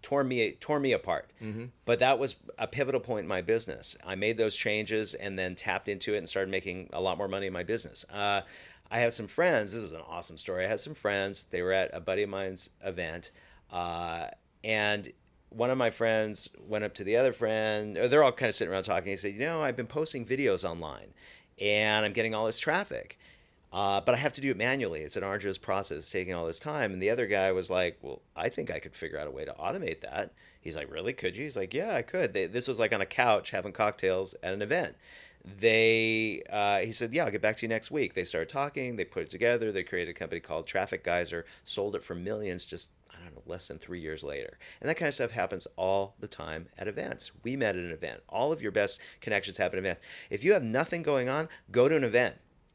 [0.00, 1.30] Tore me tore me apart.
[1.84, 3.98] But that was a pivotal point in my business.
[4.02, 7.28] I made those changes and then tapped into it and started making a lot more
[7.28, 8.06] money in my business.
[8.10, 8.40] Uh,
[8.90, 9.74] I have some friends.
[9.74, 10.64] This is an awesome story.
[10.64, 11.44] I had some friends.
[11.44, 13.30] They were at a buddy of mine's event,
[13.70, 14.28] uh,
[14.64, 15.12] and
[15.54, 17.96] one of my friends went up to the other friend.
[17.96, 19.10] Or they're all kind of sitting around talking.
[19.10, 21.14] He said, "You know, I've been posting videos online,
[21.60, 23.18] and I'm getting all this traffic,
[23.72, 25.00] uh, but I have to do it manually.
[25.00, 27.98] It's an arduous process, it's taking all this time." And the other guy was like,
[28.02, 31.12] "Well, I think I could figure out a way to automate that." He's like, "Really?
[31.12, 33.72] Could you?" He's like, "Yeah, I could." They, this was like on a couch having
[33.72, 34.96] cocktails at an event
[35.44, 38.96] they uh, he said yeah i'll get back to you next week they started talking
[38.96, 42.64] they put it together they created a company called traffic geyser sold it for millions
[42.64, 42.90] just
[43.22, 46.14] i don't know less than three years later and that kind of stuff happens all
[46.20, 49.78] the time at events we met at an event all of your best connections happen
[49.78, 52.34] at events if you have nothing going on go to an event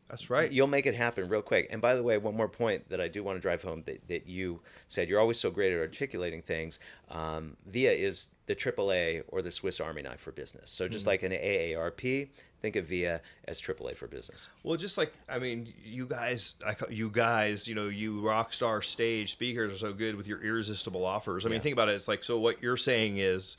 [0.10, 0.49] That's right.
[0.49, 1.67] You'll make it happen real quick.
[1.69, 4.07] And by the way, one more point that I do want to drive home that,
[4.07, 6.79] that you said you're always so great at articulating things.
[7.12, 10.71] Um, VIA is the AAA or the Swiss Army knife for business.
[10.71, 12.29] So just like an AARP,
[12.71, 14.49] think of VIA as AAA for business.
[14.63, 18.82] Well, just like I mean, you guys, I, you guys, you know, you rock star
[18.82, 21.45] stage speakers are so good with your irresistible offers.
[21.45, 21.62] I mean, Yeah.
[21.63, 21.93] think about it.
[21.95, 22.38] It's like so.
[22.39, 23.56] What you're saying is,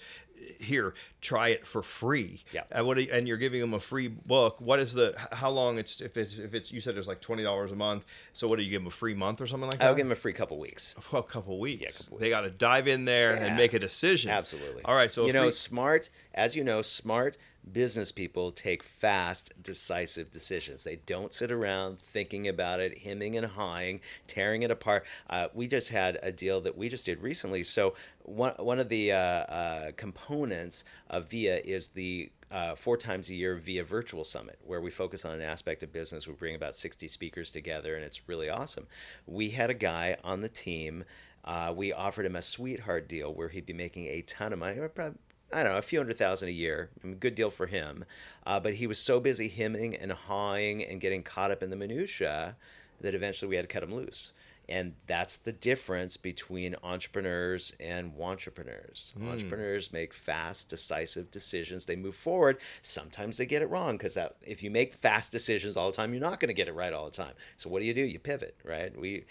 [0.61, 2.45] here, try it for free.
[2.53, 2.63] Yeah.
[2.71, 2.97] And what?
[2.99, 4.61] you- And you're giving them a free book.
[4.61, 5.15] What is the?
[5.33, 5.79] How long?
[5.79, 8.05] It's if it's if it's you said it's like twenty dollars a month.
[8.35, 9.87] So what do you give them a free month or something like that?
[9.87, 10.95] I'll give them a free couple weeks.
[11.13, 11.81] Well, a couple weeks.
[11.83, 13.47] Yeah, couple They got to dive in there Yeah.
[13.47, 14.31] and make a decision.
[14.31, 14.83] Absolutely.
[14.85, 15.11] All right.
[15.11, 17.37] So you know, free- smart, as you know, smart
[17.73, 20.85] business people take fast, decisive decisions.
[20.85, 25.05] They don't sit around thinking about it, hemming and hawing, tearing it apart.
[25.29, 27.63] Uh, we just had a deal that we just did recently.
[27.63, 33.29] So one one of the uh, uh, components of VIA is the uh, four times
[33.29, 36.55] a year via virtual summit where we focus on an aspect of business we bring
[36.55, 38.87] about 60 speakers together and it's really awesome
[39.27, 41.05] we had a guy on the team
[41.45, 44.79] uh, we offered him a sweetheart deal where he'd be making a ton of money
[45.53, 46.91] I don't know, a few hundred thousand a year.
[47.03, 48.05] I mean, good deal for him.
[48.47, 51.77] Uh, but he was so busy hemming and hawing and getting caught up in the
[51.77, 52.57] minutia
[53.01, 54.33] that eventually we had to cut him loose.
[54.71, 59.15] And that's the difference between entrepreneurs and entrepreneurs.
[59.27, 61.87] Entrepreneurs make fast, decisive decisions.
[61.87, 62.59] They move forward.
[62.83, 66.21] Sometimes they get it wrong because if you make fast decisions all the time, you're
[66.21, 67.33] not going to get it right all the time.
[67.57, 68.03] So what do you do?
[68.03, 68.95] You pivot, right?
[68.99, 69.25] We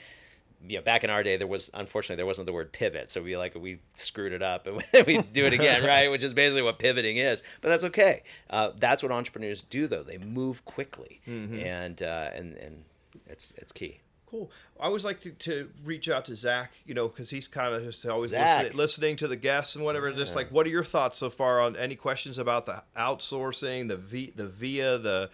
[0.65, 3.21] you know, back in our day, there was unfortunately there wasn't the word pivot, so
[3.21, 6.09] we like we screwed it up and we do it again, right?
[6.09, 8.23] Which is basically what pivoting is, but that's okay.
[8.49, 10.03] Uh, that's what entrepreneurs do, though.
[10.03, 11.21] They move quickly,
[11.59, 12.83] and uh, and and
[13.27, 13.99] it's it's key.
[14.29, 14.51] Cool.
[14.77, 17.81] I always like to, to reach out to Zach, you know, because he's kind of
[17.81, 20.11] just always listening, listening to the guests and whatever.
[20.11, 23.95] Just like, what are your thoughts so far on any questions about the outsourcing, the
[23.95, 25.29] v, the via the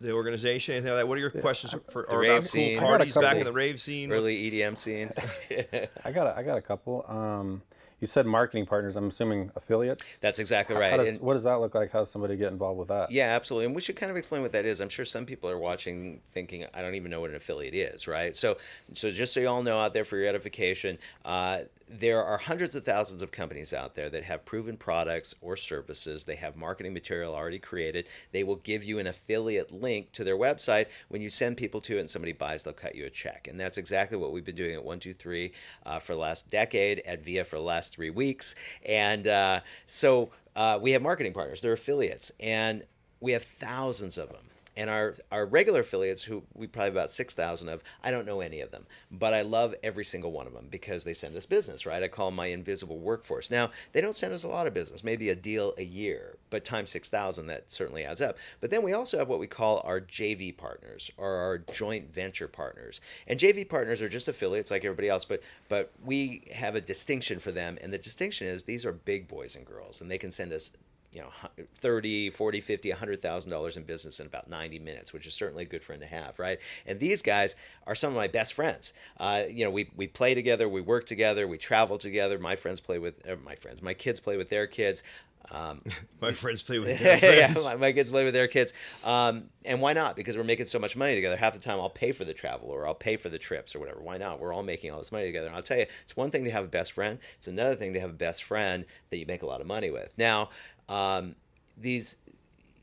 [0.00, 1.08] the organization, anything like that?
[1.08, 2.78] What are your questions for or rave about scene.
[2.80, 4.10] cool I got a parties back in the rave scene?
[4.10, 5.12] Early EDM scene.
[6.04, 7.04] I got a, I got a couple.
[7.08, 7.62] Um,
[8.02, 8.96] you said marketing partners.
[8.96, 10.02] I'm assuming affiliates.
[10.20, 10.96] that's exactly How right.
[10.96, 11.92] does, And- what does that look like?
[11.92, 13.12] How does somebody get involved with that?
[13.12, 13.66] Yeah, absolutely.
[13.66, 14.80] And we should kind of explain what that is.
[14.80, 18.08] I'm sure some people are watching thinking, I don't even know what an affiliate is,
[18.08, 18.34] right?
[18.36, 18.56] So,
[18.92, 21.60] so just so you all know out there for your edification, uh,
[21.98, 26.24] there are hundreds of thousands of companies out there that have proven products or services.
[26.24, 28.06] They have marketing material already created.
[28.32, 30.86] They will give you an affiliate link to their website.
[31.08, 33.48] When you send people to it and somebody buys, they'll cut you a check.
[33.48, 35.52] And that's exactly what we've been doing at 123
[35.84, 38.54] uh, for the last decade, at VIA for the last three weeks.
[38.86, 42.84] And uh, so uh, we have marketing partners, they're affiliates, and
[43.20, 44.42] we have thousands of them
[44.76, 48.40] and our our regular affiliates who we probably have about 6000 of i don't know
[48.40, 51.46] any of them but i love every single one of them because they send us
[51.46, 52.02] business right?
[52.02, 53.50] I call my invisible workforce.
[53.50, 56.64] Now they don't send us a lot of business maybe a deal a year but
[56.64, 58.36] times 6000 that certainly adds up.
[58.60, 62.48] But then we also have what we call our jv partners or our joint venture
[62.48, 63.00] partners.
[63.26, 67.38] And jv partners are just affiliates like everybody else but but we have a distinction
[67.38, 67.78] for them.
[67.80, 70.70] And the distinction is these are big boys and girls and they can send us
[71.12, 71.28] you know
[71.76, 75.66] 30 40 50 100000 dollars in business in about 90 minutes which is certainly a
[75.66, 79.44] good friend to have right and these guys are some of my best friends uh,
[79.48, 82.98] you know we, we play together we work together we travel together my friends play
[82.98, 85.02] with uh, my friends my kids play with their kids
[85.50, 85.80] um,
[86.20, 87.36] my friends play with their friends.
[87.36, 88.72] yeah, my, my, kids play with their kids.
[89.04, 90.16] Um, and why not?
[90.16, 91.36] Because we're making so much money together.
[91.36, 93.80] Half the time I'll pay for the travel or I'll pay for the trips or
[93.80, 94.00] whatever.
[94.00, 94.40] Why not?
[94.40, 95.48] We're all making all this money together.
[95.48, 97.18] And I'll tell you, it's one thing to have a best friend.
[97.38, 99.90] It's another thing to have a best friend that you make a lot of money
[99.90, 100.16] with.
[100.16, 100.50] Now,
[100.92, 101.34] um,
[101.76, 102.16] these,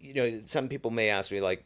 [0.02, 1.64] you know, some people may ask me like,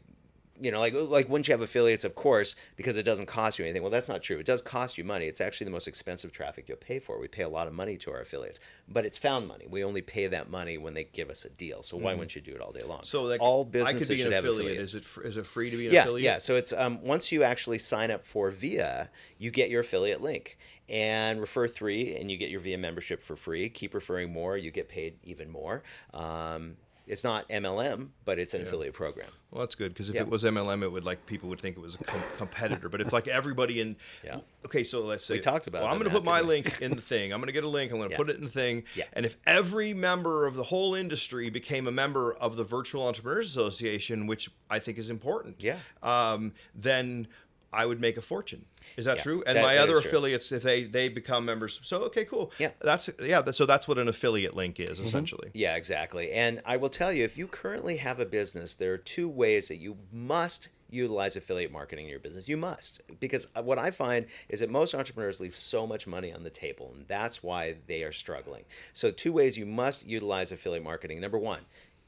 [0.60, 2.04] you know, like like wouldn't you have affiliates?
[2.04, 3.82] Of course, because it doesn't cost you anything.
[3.82, 4.38] Well, that's not true.
[4.38, 5.26] It does cost you money.
[5.26, 7.18] It's actually the most expensive traffic you'll pay for.
[7.18, 9.66] We pay a lot of money to our affiliates, but it's found money.
[9.68, 11.82] We only pay that money when they give us a deal.
[11.82, 12.18] So why mm.
[12.18, 13.00] wouldn't you do it all day long?
[13.02, 14.78] So like, all businesses I could be an should affiliate.
[14.78, 14.94] have affiliates.
[14.94, 16.24] Is it is it free to be an yeah, affiliate?
[16.24, 16.38] Yeah.
[16.38, 20.56] So it's um, once you actually sign up for VIA, you get your affiliate link
[20.88, 23.68] and refer three, and you get your VM membership for free.
[23.68, 25.82] Keep referring more, you get paid even more.
[26.12, 28.66] Um, it's not MLM, but it's an yeah.
[28.66, 29.28] affiliate program.
[29.50, 30.22] Well, that's good because if yeah.
[30.22, 32.88] it was MLM, it would like people would think it was a com- competitor.
[32.88, 33.96] but it's like everybody in.
[34.24, 34.40] Yeah.
[34.64, 35.82] Okay, so let's say we talked about.
[35.82, 37.32] Well, I'm going to put my link in the thing.
[37.32, 37.92] I'm going to get a link.
[37.92, 38.16] I'm going to yeah.
[38.16, 38.84] put it in the thing.
[38.94, 39.04] Yeah.
[39.12, 43.50] And if every member of the whole industry became a member of the Virtual Entrepreneurs
[43.50, 45.56] Association, which I think is important.
[45.58, 45.78] Yeah.
[46.02, 47.28] Um, then
[47.74, 48.64] I would make a fortune.
[48.96, 49.42] Is that yeah, true?
[49.46, 52.52] And that, my that other affiliates, if they they become members, so okay, cool.
[52.58, 53.50] Yeah, that's yeah.
[53.50, 55.06] So that's what an affiliate link is mm-hmm.
[55.06, 55.50] essentially.
[55.54, 56.32] Yeah, exactly.
[56.32, 59.68] And I will tell you, if you currently have a business, there are two ways
[59.68, 62.48] that you must utilize affiliate marketing in your business.
[62.48, 66.44] You must, because what I find is that most entrepreneurs leave so much money on
[66.44, 68.64] the table, and that's why they are struggling.
[68.92, 71.20] So, two ways you must utilize affiliate marketing.
[71.20, 71.60] Number one,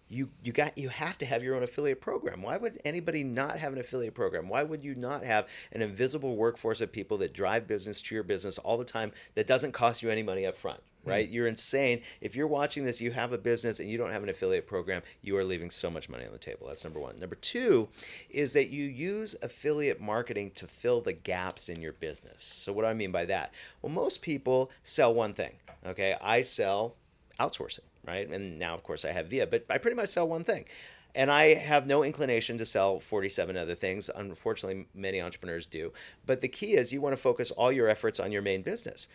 [0.08, 2.42] you you got you have to have your own affiliate program.
[2.42, 4.48] Why would anybody not have an affiliate program?
[4.48, 8.24] Why would you not have an invisible workforce of people that drive business to your
[8.24, 10.80] business all the time that doesn't cost you any money up front?
[11.04, 11.10] Hmm.
[11.10, 11.28] Right?
[11.28, 11.32] Mm.
[11.32, 12.02] You're insane.
[12.20, 15.02] If you're watching this, you have a business and you don't have an affiliate program,
[15.22, 16.68] you are leaving so much money on the table.
[16.68, 17.18] That's number one.
[17.18, 17.88] Number two
[18.30, 22.44] is that you use affiliate marketing to fill the gaps in your business.
[22.44, 23.52] So, what do I mean by that?
[23.82, 25.54] Well, most people sell one thing.
[25.84, 26.94] Okay, I sell
[27.40, 28.28] outsourcing right?
[28.28, 30.64] And now, of course, I have VIA, but I pretty much sell one thing.
[31.14, 34.10] And I have no inclination to sell 47 other things.
[34.14, 35.92] Unfortunately, many entrepreneurs do.
[36.26, 39.08] But the key is you want to focus all your efforts on your main business.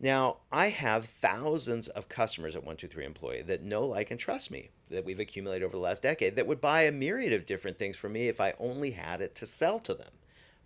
[0.00, 4.70] Now, I have thousands of customers at 123 Employee that know, like, and trust me
[4.90, 7.96] that we've accumulated over the last decade that would buy a myriad of different things
[7.96, 10.12] from me if I only had it to sell to them.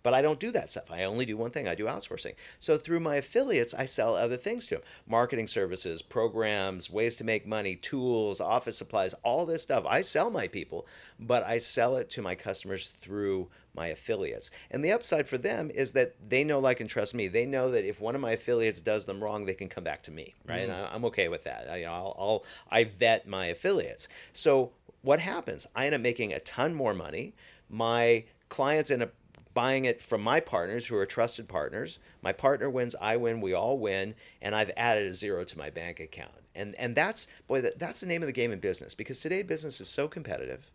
[0.03, 0.91] But I don't do that stuff.
[0.91, 1.67] I only do one thing.
[1.67, 2.35] I do outsourcing.
[2.59, 7.23] So through my affiliates, I sell other things to them marketing services, programs, ways to
[7.23, 9.85] make money, tools, office supplies, all this stuff.
[9.87, 10.85] I sell my people,
[11.19, 14.51] but I sell it to my customers through my affiliates.
[14.69, 17.27] And the upside for them is that they know, like, and trust me.
[17.27, 20.03] They know that if one of my affiliates does them wrong, they can come back
[20.03, 20.67] to me, right?
[20.67, 20.73] Mm.
[20.73, 21.69] And I'm okay with that.
[21.69, 24.07] I, will I'll, I vet my affiliates.
[24.33, 25.65] So what happens?
[25.75, 27.33] I end up making a ton more money.
[27.69, 29.13] My clients end up
[29.53, 31.99] buying it from my partners who are trusted partners.
[32.21, 35.69] My partner wins, I win, we all win, and I've added a zero to my
[35.69, 36.31] bank account.
[36.55, 39.43] And and that's boy, that, that's the name of the game in business because today
[39.43, 40.71] business is so competitive,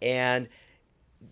[0.00, 0.48] and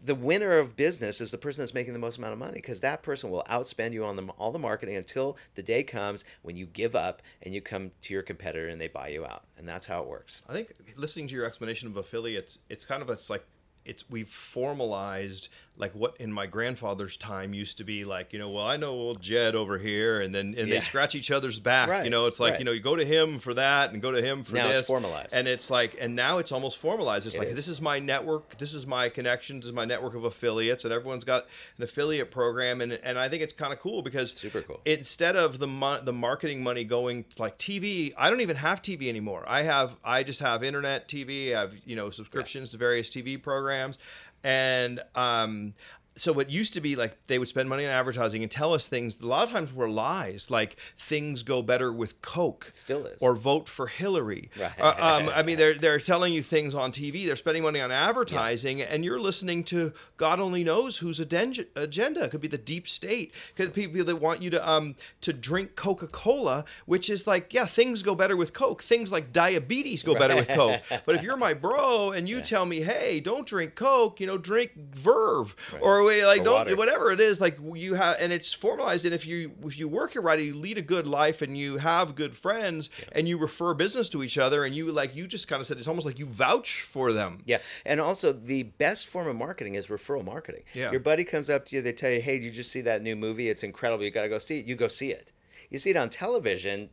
[0.04, 2.80] the winner of business is the person that's making the most amount of money because
[2.80, 6.56] that person will outspend you on the, all the marketing until the day comes when
[6.56, 9.68] you give up and you come to your competitor and they buy you out and
[9.68, 13.10] that's how it works i think listening to your explanation of affiliates it's kind of
[13.10, 13.44] it's like
[13.84, 18.48] it's we've formalized like what in my grandfather's time used to be like you know
[18.48, 20.76] well i know old jed over here and then and yeah.
[20.76, 22.04] they scratch each other's back right.
[22.04, 22.60] you know it's like right.
[22.60, 24.80] you know you go to him for that and go to him for now this
[24.80, 27.56] it's formalized and it's like and now it's almost formalized it's it like is.
[27.56, 30.92] this is my network this is my connections this is my network of affiliates and
[30.92, 31.44] everyone's got
[31.76, 35.34] an affiliate program and and i think it's kind of cool because super cool instead
[35.34, 39.08] of the mo- the marketing money going to like tv i don't even have tv
[39.08, 42.72] anymore i have i just have internet tv i have you know subscriptions yeah.
[42.72, 43.98] to various tv programs
[44.44, 45.74] and um,
[46.16, 48.86] so what used to be like they would spend money on advertising and tell us
[48.86, 53.18] things a lot of times were lies like things go better with coke Still is.
[53.20, 54.50] or vote for hillary.
[54.58, 54.72] Right.
[54.78, 57.90] Uh, um, i mean they're, they're telling you things on tv they're spending money on
[57.90, 62.24] advertising and you're listening to god only knows whose aden- agenda.
[62.24, 63.32] It could be the deep state.
[63.56, 67.66] Could be people that want you to um to drink coca-cola which is like yeah
[67.66, 68.82] things go better with coke.
[68.82, 70.80] Things like diabetes go better with coke.
[71.04, 74.38] But if you're my bro and you tell me hey don't drink coke you know
[74.38, 76.76] drink verve or like don't water.
[76.76, 80.14] whatever it is like you have and it's formalized and if you if you work
[80.16, 83.74] it right you lead a good life and you have good friends and you refer
[83.74, 86.18] business to each other and you like you just kind of said it's almost like
[86.18, 90.62] you vouch for them Yeah, and also the best form of marketing is referral marketing.
[90.74, 90.90] Yeah.
[90.90, 93.02] Your buddy comes up to you, they tell you, "Hey, did you just see that
[93.02, 93.48] new movie?
[93.48, 94.04] It's incredible.
[94.04, 95.32] You got to go see it." You go see it.
[95.70, 96.90] You see it on television,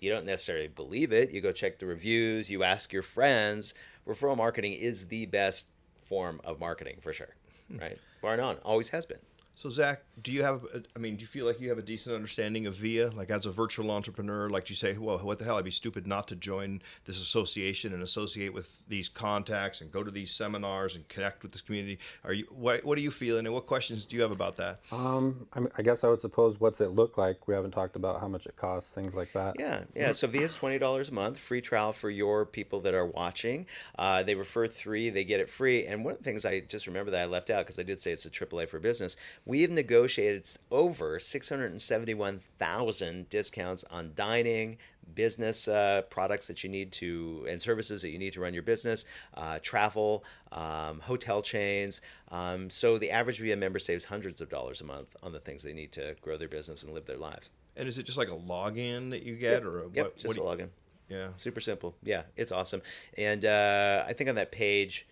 [0.00, 1.32] you don't necessarily believe it.
[1.32, 3.74] You go check the reviews, you ask your friends.
[4.06, 5.68] Referral marketing is the best
[6.04, 7.34] form of marketing for sure.
[7.70, 7.98] Right?
[8.24, 8.56] Bar none.
[8.64, 9.18] Always has been.
[9.56, 11.82] So zach do you have a- i mean do you feel like you have a
[11.82, 15.38] decent understanding of via like as a virtual entrepreneur like do you say well what
[15.38, 19.80] the hell i'd be stupid not to join this association and associate with these contacts
[19.80, 23.00] and go to these seminars and connect with this community are you what, what are
[23.00, 26.02] you feeling and what questions do you have about that Um, I, mean, I guess
[26.04, 27.46] I would suppose what's it look like?
[27.46, 29.54] We haven't talked about how much it costs, things like that.
[29.58, 30.12] Yeah, yeah.
[30.12, 33.66] So VIA is twenty dollars a month, free trial for your people that are watching.
[33.98, 35.86] Uh, they refer three, they get it free.
[35.86, 38.00] And one of the things I just remember that I left out because I did
[38.00, 39.16] say it's a AAA for business.
[39.46, 44.78] We have negotiated over six hundred and seventy-one thousand discounts on dining,
[45.14, 48.62] business uh, products that you need to, and services that you need to run your
[48.62, 49.04] business,
[49.34, 52.00] uh, travel, um, hotel chains.
[52.30, 55.62] Um, so the average Via member saves hundreds of dollars a month on the things
[55.62, 57.50] they need to grow their business and live their life.
[57.76, 60.26] and is it just like a login that you get or a, Yep, what, just
[60.26, 60.68] what a you- login.
[61.10, 61.94] yeah Super simple.
[62.02, 62.80] Yeah, it's awesome.
[63.18, 65.06] And uh, I think on that page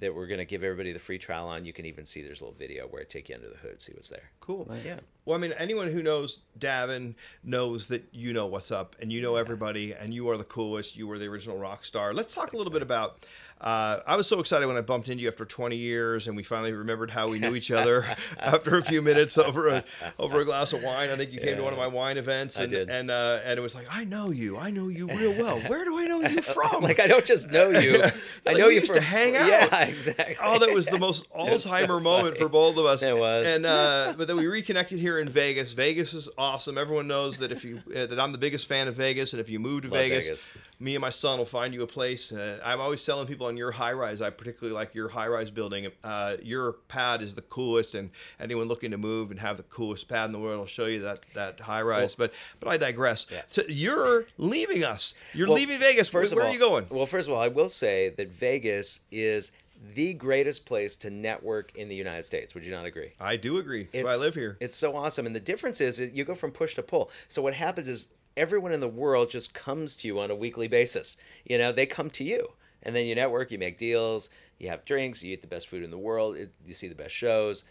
[0.00, 2.40] that we're going to give everybody the free trial on, you can even see there's
[2.40, 4.30] a little video where I take you under the hood, see what's there.
[4.40, 4.68] Cool.
[4.84, 5.00] Yeah.
[5.24, 9.22] Well, I mean, anyone who knows Davin knows that you know what's up and you
[9.22, 10.96] know everybody and you are the coolest.
[10.96, 12.12] You were the original rock star.
[12.12, 13.24] Let's talk a little bit about.
[13.60, 16.42] Uh, I was so excited when I bumped into you after 20 years and we
[16.42, 18.04] finally remembered how we knew each other
[18.40, 19.84] after a few minutes over a
[20.18, 21.10] over a glass of wine.
[21.10, 22.90] I think you came to one of my wine events I and did.
[22.90, 24.58] and uh, and it was like, I know you.
[24.58, 25.60] I know you real well.
[25.60, 26.82] Where do I know you from?
[26.82, 28.02] like I don't just know you,
[28.46, 29.46] I know you used from to hang out.
[29.46, 30.36] Yeah, exactly.
[30.42, 33.04] Oh, that was the most was so Alzheimer moment for both of us.
[33.04, 33.46] It was.
[33.46, 35.72] And uh, but then we reconnected here in Vegas.
[35.72, 36.76] Vegas is awesome.
[36.78, 39.48] Everyone knows that if you uh, that I'm the biggest fan of Vegas, and if
[39.48, 40.50] you move to Vegas, Vegas.
[40.80, 42.32] me and my son will find you a place.
[42.32, 44.20] Uh, I'm always telling people on your high rise.
[44.22, 45.88] I particularly like your high rise building.
[46.04, 50.08] Uh, your pad is the coolest, and anyone looking to move and have the coolest
[50.08, 52.14] pad in the world I'll show you that that high rise.
[52.14, 53.26] but but I digress.
[53.30, 53.42] Yeah.
[53.48, 55.14] So you're leaving us.
[55.34, 56.12] You're Well, leaving Vegas.
[56.12, 56.86] Where, First of where all, are you going?
[56.90, 59.52] Well, first of all, I will say that Vegas is
[59.94, 62.54] the greatest place to network in the United States.
[62.54, 63.12] Would you not agree?
[63.20, 63.88] I do agree.
[63.92, 64.56] Why I live here.
[64.60, 65.26] It's so awesome.
[65.26, 67.10] And the difference is you go from push to pull.
[67.28, 70.68] So what happens is everyone in the world just comes to you on a weekly
[70.68, 71.16] basis.
[71.44, 72.52] You know, they come to you.
[72.84, 75.84] And then you network, you make deals, you have drinks, you eat the best food
[75.84, 77.64] in the world, you see the best shows.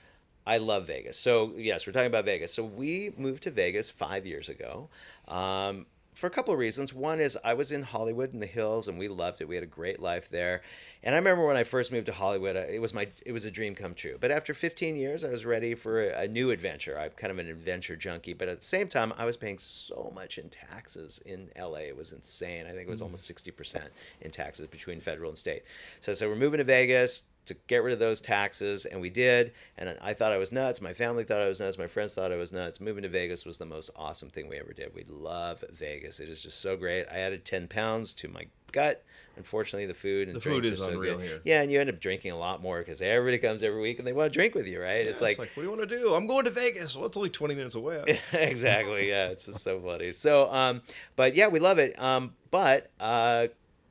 [0.48, 1.18] I love Vegas.
[1.18, 2.54] So, yes, we're talking about Vegas.
[2.54, 4.90] So, we moved to Vegas five years ago.
[5.28, 6.94] Um, for a couple of reasons.
[6.94, 9.48] One is I was in Hollywood in the hills and we loved it.
[9.48, 10.62] We had a great life there.
[11.04, 13.46] And I remember when I first moved to Hollywood, uh, it was my it was
[13.46, 14.18] a dream come true.
[14.20, 17.00] But after 15 years, I was ready for a, a new adventure.
[17.00, 20.12] I'm kind of an adventure junkie, but at the same time, I was paying so
[20.14, 21.88] much in taxes in LA.
[21.88, 22.66] It was insane.
[22.68, 23.82] I think it was almost 60%
[24.22, 25.64] in taxes between federal and state.
[26.02, 29.52] So so we're moving to Vegas to get rid of those taxes and we did.
[29.78, 30.80] And i thought i was nuts.
[30.82, 31.78] My family thought i was nuts.
[31.78, 32.80] My friends thought i was nuts.
[32.80, 34.94] Moving to vegas was the most awesome thing we ever did.
[34.94, 36.20] We love vegas.
[36.20, 37.06] It is just so great.
[37.12, 39.04] I added 10 pounds to my gut.
[39.38, 41.26] Unfortunately the food and The food is so unreal good.
[41.26, 41.42] here.
[41.44, 44.08] yeah and you end up drinking a lot more because everybody comes every week and
[44.08, 45.08] they want to drink with you right?
[45.08, 46.14] It's Yeah, like, what do you want to do?
[46.14, 46.96] I'm going to Vegas.
[46.96, 48.20] Well, it's only 20 minutes away.
[48.34, 49.10] exactly.
[49.10, 50.12] Yeah it's just so funny.
[50.12, 50.82] So um
[51.16, 52.00] but yeah we love it.
[52.00, 53.48] Um but uh,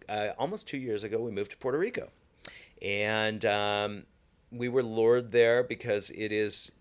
[0.08, 2.10] uh almost two years ago we moved to puerto rico
[2.82, 4.04] and um
[4.52, 6.72] we were lured there because it is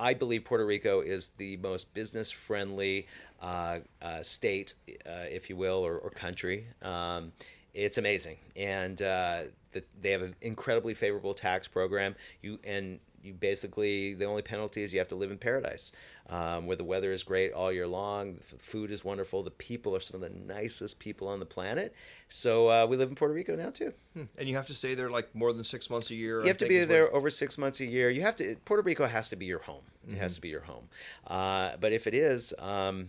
[0.00, 3.06] I believe Puerto Rico is the most business friendly
[3.40, 4.74] uh, uh, state,
[5.06, 6.66] uh, if you will, or, or country.
[6.80, 7.32] Um,
[7.74, 12.16] it's amazing, and uh, the, they have an incredibly favorable tax program.
[12.42, 15.92] You and you basically the only penalty is you have to live in paradise,
[16.28, 18.36] um, where the weather is great all year long.
[18.50, 19.42] The food is wonderful.
[19.42, 21.94] The people are some of the nicest people on the planet.
[22.28, 23.92] So uh, we live in Puerto Rico now too.
[24.38, 26.40] and you have to stay there like more than six months a year.
[26.40, 28.10] You have to be there over six months a year.
[28.10, 28.56] You have to.
[28.64, 29.82] Puerto Rico has to be your home.
[30.08, 30.88] It has to be your home.
[31.26, 33.08] Uh, but if it is, um,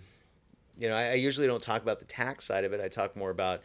[0.78, 2.82] you know, I, I usually don't talk about the tax side of it.
[2.82, 3.62] I talk more about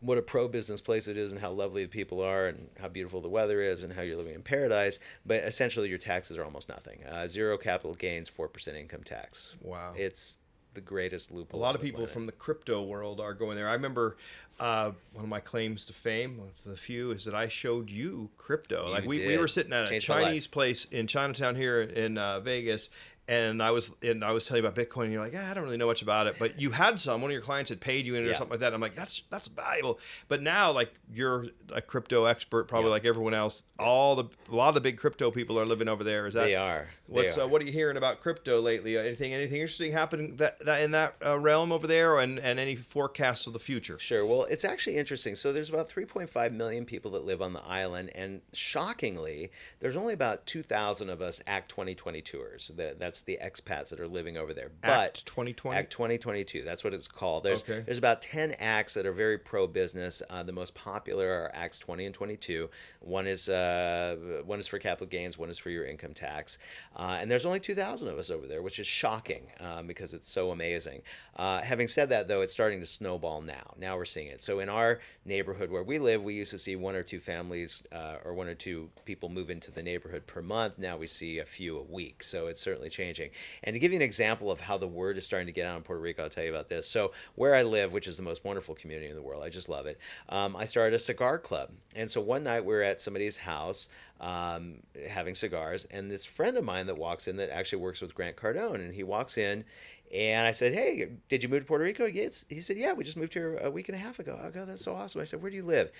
[0.00, 2.88] what a pro business place it is and how lovely the people are and how
[2.88, 4.98] beautiful the weather is and how you're living in paradise.
[5.26, 7.04] But essentially, your taxes are almost nothing.
[7.04, 9.54] Uh, zero capital gains, four percent income tax.
[9.60, 9.92] Wow.
[9.96, 10.36] It's
[10.74, 11.58] the greatest loophole.
[11.58, 12.12] a lot of people planet.
[12.12, 13.68] from the crypto world are going there.
[13.68, 14.16] I remember
[14.60, 17.90] uh, one of my claims to fame, one of the few, is that I showed
[17.90, 18.86] you crypto.
[18.86, 20.24] You like we, we were sitting at a Changed life.
[20.24, 22.90] Chinese place in Chinatown here in uh, Vegas.
[23.30, 25.54] And I was and I was telling you about Bitcoin, and you're like, yeah, I
[25.54, 26.34] don't really know much about it.
[26.36, 27.22] But you had some.
[27.22, 28.66] One of your clients had paid you in it or something like that.
[28.66, 30.00] And I'm like, that's that's valuable.
[30.26, 32.94] But now, like, you're a crypto expert, probably Yeah.
[32.94, 33.62] like everyone else.
[33.78, 36.26] All the a lot of the big crypto people are living over there.
[36.26, 36.88] Is that They are.
[37.08, 37.42] They What's are.
[37.42, 38.98] uh, what are you hearing about crypto lately?
[38.98, 42.58] Uh, Anything anything interesting happening that, that in that uh, realm over there, and and
[42.58, 43.98] any forecasts of the future?
[44.00, 44.26] Sure.
[44.26, 45.36] Well, it's actually interesting.
[45.36, 49.50] So there's about 3.5 million people that live on the island, and shockingly,
[49.80, 52.74] there's only about 2,000 of us Act 2022ers.
[52.76, 54.70] That, that's the expats that are living over there.
[54.80, 55.78] But Act 2020.
[55.78, 56.62] Act 2022.
[56.62, 57.44] That's what it's called.
[57.44, 57.80] There's Okay.
[57.80, 60.22] there's about 10 acts that are very pro business.
[60.30, 62.70] Uh, the most popular are Acts 20 and 22.
[63.00, 65.38] One is uh, one is for capital gains.
[65.38, 66.58] One is for your income tax.
[66.96, 70.30] Uh, and there's only 2,000 of us over there, which is shocking um, because it's
[70.30, 71.02] so amazing.
[71.36, 73.74] Uh, having said that, though, it's starting to snowball now.
[73.78, 74.42] Now we're seeing it.
[74.42, 77.84] So in our neighborhood where we live, we used to see one or two families
[77.92, 80.78] uh, or one or two people move into the neighborhood per month.
[80.78, 82.22] Now we see a few a week.
[82.22, 83.30] So it's certainly changing.
[83.64, 85.76] And to give you an example of how the word is starting to get out
[85.76, 86.86] in Puerto Rico, I'll tell you about this.
[86.86, 89.68] So where I live, which is the most wonderful community in the world, I just
[89.68, 89.98] love it.
[90.28, 93.88] Um, I started a cigar club, and so one night we were at somebody's house
[94.20, 94.74] um,
[95.08, 98.36] having cigars, and this friend of mine that walks in that actually works with Grant
[98.36, 99.64] Cardone, and he walks in.
[100.12, 103.16] And I said, "Hey, did you move to Puerto Rico?" He said, "Yeah, we just
[103.16, 105.40] moved here a week and a half ago." I go, "That's so awesome." I said,
[105.40, 105.92] "Where do you live?"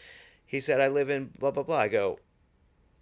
[0.44, 2.18] He said, "I live in blah blah blah." I go,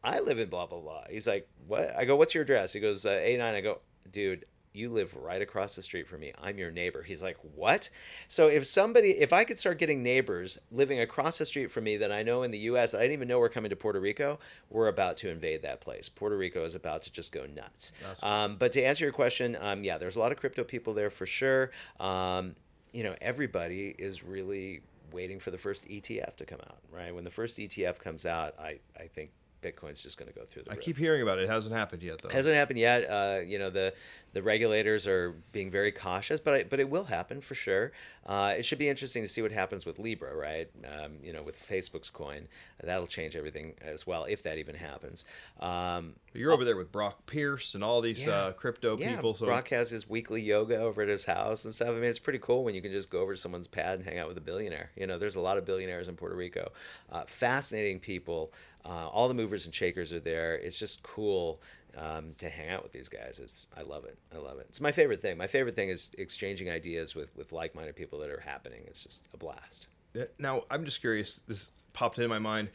[0.03, 1.05] I live in blah blah blah.
[1.11, 1.95] He's like, what?
[1.97, 2.73] I go, what's your address?
[2.73, 3.55] He goes, uh, A nine.
[3.55, 3.81] I go,
[4.13, 6.33] dude, you live right across the street from me.
[6.41, 7.03] I'm your neighbor.
[7.03, 7.89] He's like, what?
[8.29, 11.97] So if somebody, if I could start getting neighbors living across the street from me
[11.97, 12.95] that I know in the U.S.
[12.95, 14.39] I didn't even know we're coming to Puerto Rico.
[14.71, 16.09] We're about to invade that place.
[16.09, 17.93] Puerto Rico is about to just go nuts.
[18.03, 20.95] That's Um, but to answer your question, um, yeah, there's a lot of crypto people
[20.95, 21.71] there for sure.
[21.99, 22.55] Um,
[22.93, 24.81] you know, everybody is really
[25.13, 27.15] waiting for the first ETF to come out, right?
[27.15, 29.31] When the first ETF comes out, I, I think
[29.63, 30.85] Bitcoin's just going to go through the I roof.
[30.85, 31.43] keep hearing about it.
[31.45, 32.29] It hasn't happened yet, though.
[32.29, 33.05] Hasn't happened yet.
[33.09, 33.93] Uh, you know the
[34.35, 37.93] the regulators are being very cautious, but I, but it will happen for sure.
[38.27, 40.69] Uh, it should be interesting to see what happens with Libra, right?
[40.85, 42.47] Um, you know, with Facebook's coin,
[42.83, 45.25] that'll change everything as well if that even happens.
[45.61, 48.31] Um, You're over there with Brock Pierce and all these Yeah.
[48.33, 49.35] uh, crypto yeah, people.
[49.35, 51.89] So Brock has his weekly yoga over at his house and stuff.
[51.89, 54.07] I mean, it's pretty cool when you can just go over to someone's pad and
[54.07, 54.91] hang out with a billionaire.
[54.95, 56.71] You know, there's a lot of billionaires in Puerto Rico.
[57.11, 58.53] Uh, fascinating people.
[58.85, 60.55] Uh, all the movers and shakers are there.
[60.57, 61.61] It's just cool
[61.97, 63.41] um, to hang out with these guys.
[63.43, 64.17] It's, I love it.
[64.35, 64.67] I love it.
[64.69, 65.37] It's my favorite thing.
[65.37, 68.83] My favorite thing is exchanging ideas with, with like-minded people that are happening.
[68.87, 69.89] It's just a blast.
[70.19, 71.41] Uh, now I'm just curious.
[71.47, 72.71] This popped into my mind.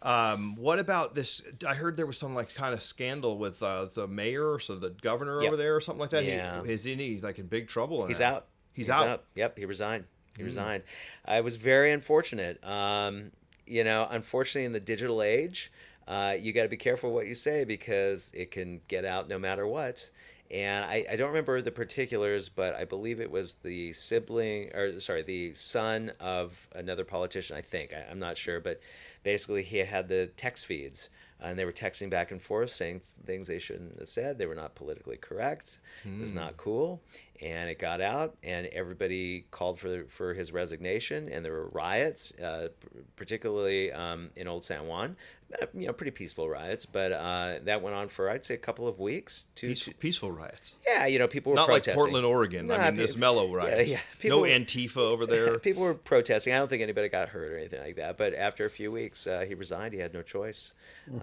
[0.00, 1.42] Um, what about this?
[1.64, 4.74] I heard there was some like kind of scandal with uh, the mayor, or so
[4.74, 5.46] the governor Yep.
[5.46, 6.24] over there, or something like that.
[6.24, 6.64] Yeah.
[6.64, 8.06] He, is he like in big trouble?
[8.06, 8.46] He's out.
[8.72, 9.24] He's, out.
[9.36, 10.04] Yep, he resigned.
[10.36, 10.82] He resigned.
[11.28, 12.58] Uh, it was very unfortunate.
[12.64, 13.30] Um,
[13.66, 15.70] you know, unfortunately, in the digital age,
[16.08, 19.38] uh, you got to be careful what you say because it can get out no
[19.38, 20.10] matter what.
[20.50, 25.00] And I, I don't remember the particulars, but I believe it was the sibling, or
[25.00, 27.56] sorry, the son of another politician.
[27.56, 28.80] I think I, I'm not sure, but
[29.22, 31.08] basically he had the text feeds,
[31.40, 34.36] and they were texting back and forth, saying things they shouldn't have said.
[34.36, 35.78] They were not politically correct.
[36.18, 37.00] It was not cool,
[37.42, 42.32] and it got out, and everybody called for for his resignation, and there were riots,
[42.38, 42.68] uh,
[43.16, 45.16] particularly um, in Old San Juan.
[45.60, 48.58] Uh, you know, pretty peaceful riots, but uh, that went on for I'd say a
[48.58, 49.48] couple of weeks.
[49.54, 50.74] Two, Peaceful, peaceful riots.
[50.86, 51.84] yeah, you know, people were Not like.
[51.84, 52.68] Portland, Oregon.
[52.68, 53.90] Nah, I mean, this mellow riots.
[53.90, 55.58] yeah, no people- Antifa over there.
[55.58, 56.54] People were protesting.
[56.54, 58.16] I don't think anybody got hurt or anything like that.
[58.16, 59.92] But after a few weeks, uh, he resigned.
[59.92, 60.72] He had no choice.
[61.12, 61.22] Um,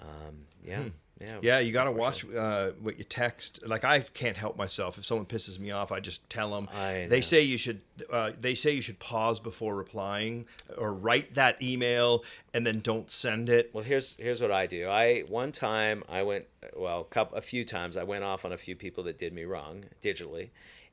[0.63, 0.77] yeah, yeah.
[0.83, 0.87] Hmm.
[1.21, 3.59] Yeah, was you got to watch uh, what you text.
[3.65, 4.97] Like I can't help myself.
[4.97, 6.69] If someone pisses me off, I just tell them.
[6.73, 7.81] I They say you should.
[8.09, 10.45] Uh, they say you should pause before replying,
[10.77, 13.69] or write that email and then don't send it.
[13.73, 14.87] Well, here's here's what I do.
[14.87, 16.45] I one time I went
[16.75, 19.43] well, couple, a few times I went off on a few people that did me
[19.43, 20.49] wrong digitally,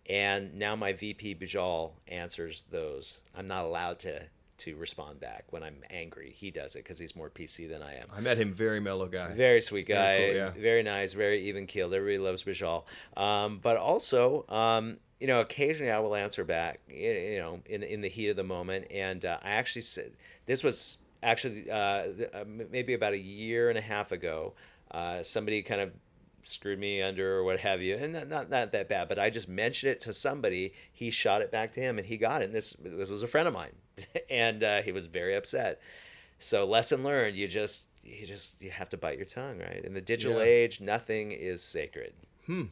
[0.08, 3.20] and now my VP Bijal answers those.
[3.36, 4.22] I'm not allowed to
[4.58, 6.30] to respond back when I'm angry.
[6.36, 8.08] He does it because he's more PC than I am.
[8.14, 9.32] I met him, very mellow guy.
[9.34, 10.50] Very sweet Very guy, cool, yeah.
[10.50, 11.94] very nice, very even keeled.
[11.94, 12.84] Everybody loves Bijal.
[13.16, 18.00] Um, but also, um, you know, occasionally I will answer back, you know, in in
[18.00, 18.86] the heat of the moment.
[18.90, 20.12] And uh, I actually said
[20.46, 21.74] this was actually uh,
[22.34, 24.54] uh, maybe about a year and a half ago.
[24.90, 25.90] Uh, somebody kind of
[26.48, 29.08] screwed me under or what have you, and not, not not that bad.
[29.08, 30.72] But I just mentioned it to somebody.
[30.92, 32.46] He shot it back to him, and he got it.
[32.46, 33.72] And this this was a friend of mine,
[34.30, 35.80] and uh, he was very upset.
[36.38, 37.36] So lesson learned.
[37.36, 39.84] You just you just you have to bite your tongue, right?
[39.84, 40.44] In the digital Yeah.
[40.44, 42.12] age, nothing is sacred.
[42.46, 42.64] Hmm.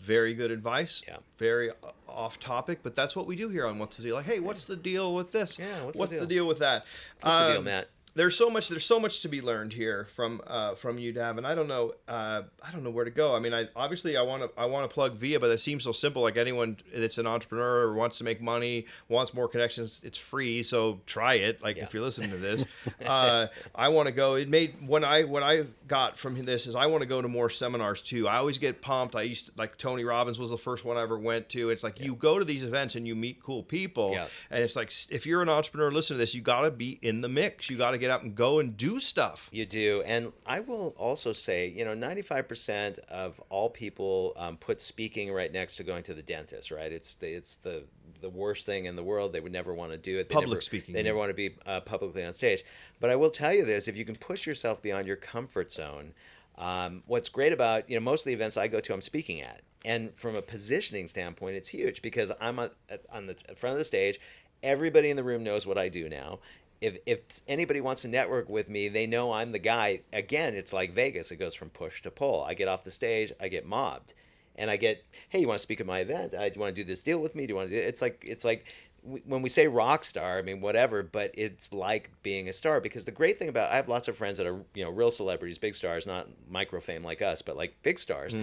[0.00, 1.00] Very good advice.
[1.06, 1.18] Yeah.
[1.38, 1.74] Very uh,
[2.08, 4.16] off topic, but that's what we do here on What's the Deal.
[4.16, 5.60] Like, hey, what's the deal with this?
[5.60, 6.26] Yeah, what's the the deal?
[6.26, 6.84] deal with that?
[7.20, 7.88] What's the deal, Um, Matt?
[8.14, 8.68] There's so much.
[8.68, 11.68] There's so much to be learned here from uh, from you, Dav, and I don't
[11.68, 11.94] know.
[12.06, 13.34] Uh, I don't know where to go.
[13.34, 15.84] I mean, I obviously I want to I want to plug Via, but it seems
[15.84, 16.20] so simple.
[16.20, 20.62] Like anyone that's an entrepreneur or wants to make money, wants more connections, it's free.
[20.62, 21.62] So try it.
[21.62, 21.84] Like Yeah.
[21.84, 22.64] if you're listening to this,
[23.06, 24.34] uh, I want to go.
[24.34, 27.28] It made when I what I got from this is I want to go to
[27.28, 28.28] more seminars too.
[28.28, 29.16] I always get pumped.
[29.16, 31.70] I used to, like Tony Robbins was the first one I ever went to.
[31.70, 34.26] It's like you go to these events and you meet cool people, Yeah.
[34.50, 36.34] and it's like if you're an entrepreneur, listen to this.
[36.34, 37.70] You got to be in the mix.
[37.70, 39.48] You got to get out and go and do stuff.
[39.52, 40.02] You do.
[40.04, 45.52] And I will also say, you know, 95% of all people um, put speaking right
[45.52, 46.92] next to going to the dentist, right?
[46.92, 47.84] It's the, it's the,
[48.20, 49.32] the worst thing in the world.
[49.32, 50.28] They would never want to do it.
[50.28, 52.64] They Public never, speaking, They never want to be uh, publicly on stage.
[53.00, 56.12] But I will tell you this if you can push yourself beyond your comfort zone,
[56.58, 59.40] um, what's great about, you know, most of the events I go to, I'm speaking
[59.40, 59.62] at.
[59.84, 62.70] And from a positioning standpoint, it's huge because I'm on,
[63.12, 64.20] on the front of the stage.
[64.62, 66.38] Everybody in the room knows what I do now
[66.82, 70.00] if if anybody wants to network with me, they know I'm the guy.
[70.12, 71.30] Again, it's like Vegas.
[71.30, 72.42] It goes from push to pull.
[72.42, 74.14] I get off the stage, I get mobbed,
[74.56, 76.34] and I get, hey, you want to speak at my event?
[76.34, 77.46] Uh, do you want to do this deal with me?
[77.46, 77.80] Do you want to do?
[77.80, 78.66] It's like it's like
[79.04, 80.38] when we say rock star.
[80.38, 83.76] I mean, whatever, but it's like being a star because the great thing about I
[83.76, 87.04] have lots of friends that are you know real celebrities, big stars, not micro fame
[87.04, 88.34] like us, but like big stars,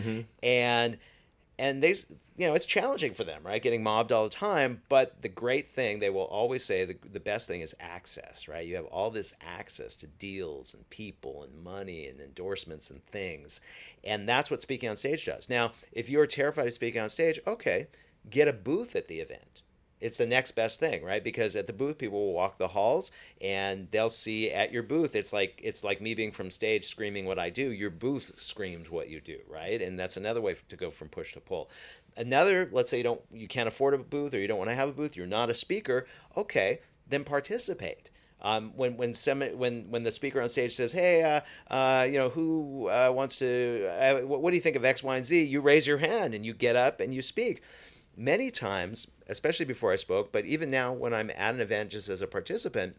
[0.41, 0.97] and
[1.59, 1.89] and they
[2.37, 3.61] you know it's challenging for them right?
[3.61, 4.81] Getting mobbed all the time.
[4.89, 8.65] But the great thing they will always say the, the best thing is access right?
[8.65, 13.59] You have all this access to deals and people and money and endorsements and things.
[14.03, 15.49] And that's what speaking on stage does.
[15.49, 17.87] Now if you're terrified of speaking on stage okay
[18.29, 19.61] get a booth at the event
[20.01, 21.23] it's the next best thing right?
[21.23, 25.15] Because at the booth people will walk the halls and they'll see at your booth
[25.15, 27.71] it's like it's like me being from stage screaming what i do.
[27.71, 29.81] Your booth screams what you do right?
[29.81, 31.69] And that's another way to go from push to pull.
[32.17, 34.75] Another let's say you don't you can't afford a booth or you don't want to
[34.75, 36.79] have a booth you're not a speaker okay
[37.09, 38.09] then participate.
[38.41, 41.41] Um, when when semi, when when the speaker on stage says, "Hey, uh,
[41.73, 43.87] uh, you know, who uh, wants to?
[43.99, 46.45] Uh, what do you think of X, Y, and Z?" You raise your hand and
[46.45, 47.61] you get up and you speak.
[48.15, 52.09] Many times, especially before I spoke, but even now when I'm at an event just
[52.09, 52.97] as a participant,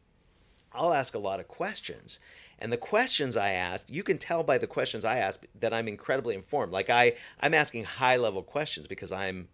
[0.73, 2.21] I'll ask a lot of questions.
[2.61, 5.89] And the questions I ask, you can tell by the questions I ask that I'm
[5.89, 6.73] incredibly informed.
[6.73, 9.49] Like I, I'm asking high level questions because I'm,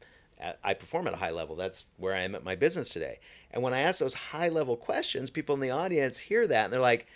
[0.62, 1.56] I perform at a high level.
[1.56, 3.20] That's where I am at my business today.
[3.50, 6.72] And when I ask those high level questions, people in the audience hear that and
[6.72, 7.06] they're like,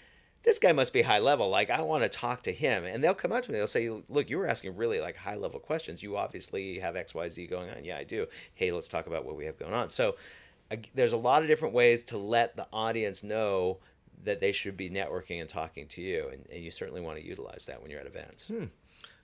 [0.43, 1.49] this guy must be high level.
[1.49, 3.59] Like I want to talk to him, and they'll come up to me.
[3.59, 6.03] They'll say, "Look, you were asking really like high level questions.
[6.03, 8.26] You obviously have X, Y, Z going on." Yeah, I do.
[8.55, 9.91] Hey, let's talk about what we have going on.
[9.91, 10.16] So,
[10.70, 13.78] ag- there's a lot of different ways to let the audience know
[14.24, 17.24] that they should be networking and talking to you, and, and you certainly want to
[17.24, 18.49] utilize that when you're at events.
[18.49, 18.64] Hmm.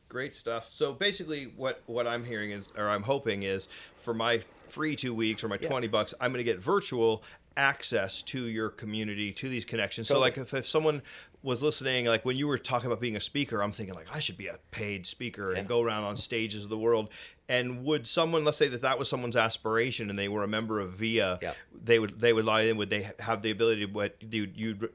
[0.08, 0.68] Great stuff.
[0.70, 3.66] So basically, what what I'm hearing is, or I'm hoping is,
[4.02, 5.68] for my free two weeks or my Yeah.
[5.68, 7.24] twenty bucks, I'm going to get virtual
[7.56, 10.08] access to your community, to these connections.
[10.08, 11.02] So, like, if, if someone
[11.42, 14.18] was listening, like when you were talking about being a speaker, I'm thinking like I
[14.18, 15.60] should be a paid speaker Yeah.
[15.60, 17.08] and go around on stages of the world.
[17.48, 20.80] And would someone, let's say that that was someone's aspiration, and they were a member
[20.80, 21.52] of VIA, Yeah.
[21.84, 22.76] they would they would lie in.
[22.78, 24.88] Would they have the ability to what you you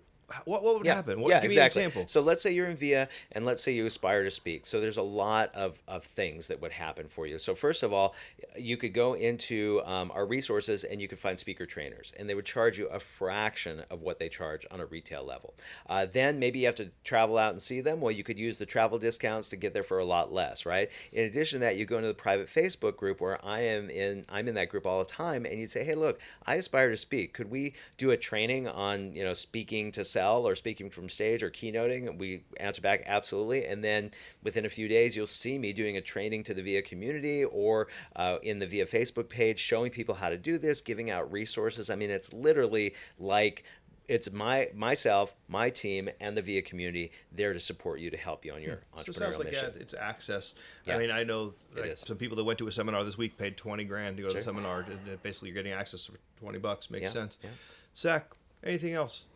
[0.46, 1.22] what what would happen?
[1.22, 1.82] What, yeah, give exactly.
[1.82, 2.08] me an example.
[2.08, 4.66] So let's say you're in VIA and let's say you aspire to speak.
[4.66, 7.40] So there's a lot of, of things that would happen for you.
[7.40, 8.16] So first of all,
[8.58, 12.36] you could go into um, our resources and you could find speaker trainers and they
[12.36, 15.54] would charge you a fraction of what they charge on a retail level.
[15.88, 18.02] Uh, then maybe you have to travel out and see them.
[18.02, 20.90] Well, you could use the travel discounts to get there for a lot less, right?
[21.12, 24.26] In addition to that, you go into the private Facebook group where I am in,
[24.30, 26.98] I'm in that group all the time and you'd say, hey, look, I aspire to
[26.98, 27.34] speak.
[27.34, 31.42] Could we do a training on, you know, speaking to sell or speaking from stage
[31.44, 32.18] or keynoting?
[32.18, 33.66] We answer back, absolutely.
[33.66, 34.12] And then
[34.44, 37.88] within a few days, you'll see me doing a training to the VIA community or
[38.16, 41.90] uh, in the VIA Facebook page, showing people how to do this, giving out resources.
[41.90, 43.64] I mean, it's literally like
[44.08, 48.44] it's my myself, my team, and the VIA community there to support you to help
[48.46, 49.72] you on your So it entrepreneurial sounds like mission.
[49.76, 50.56] yeah, it's access.
[50.86, 50.96] Yeah.
[50.96, 53.58] I mean, I know like, some people that went to a seminar this week paid
[53.58, 54.82] twenty grand to go to the seminar.
[54.82, 56.90] And basically, you're getting access for twenty bucks.
[56.92, 57.38] Makes Yeah, sense.
[57.44, 57.50] yeah.
[57.96, 58.32] Zach,
[58.64, 59.28] anything else?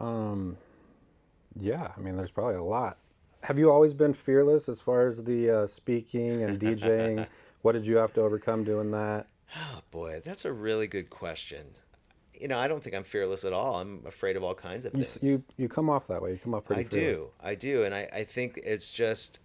[0.00, 0.56] Um,
[1.58, 2.98] yeah, I mean, there's probably a lot.
[3.42, 7.26] Have you always been fearless as far as the uh, speaking and DJing?
[7.62, 9.26] what did you have to overcome doing that?
[9.56, 11.66] Oh boy, that's a really good question.
[12.32, 13.76] You know, I don't think I'm fearless at all.
[13.76, 15.16] I'm afraid of all kinds of You, things.
[15.18, 16.32] s- you you come off that way.
[16.32, 17.16] You come off pretty I fearless.
[17.18, 19.38] do, I do, and I, I think it's just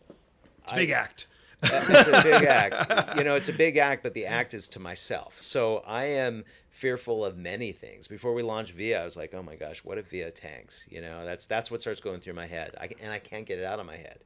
[0.64, 1.28] It's a big act.
[1.62, 3.16] It's a big act.
[3.18, 5.42] You know, it's a big act, but the act is to myself.
[5.42, 8.08] So I am fearful of many things.
[8.08, 11.02] Before we launched Via, I was like, "Oh my gosh, what if Via tanks?" You
[11.02, 13.66] know, that's that's what starts going through my head, I, and I can't get it
[13.66, 14.20] out of my head.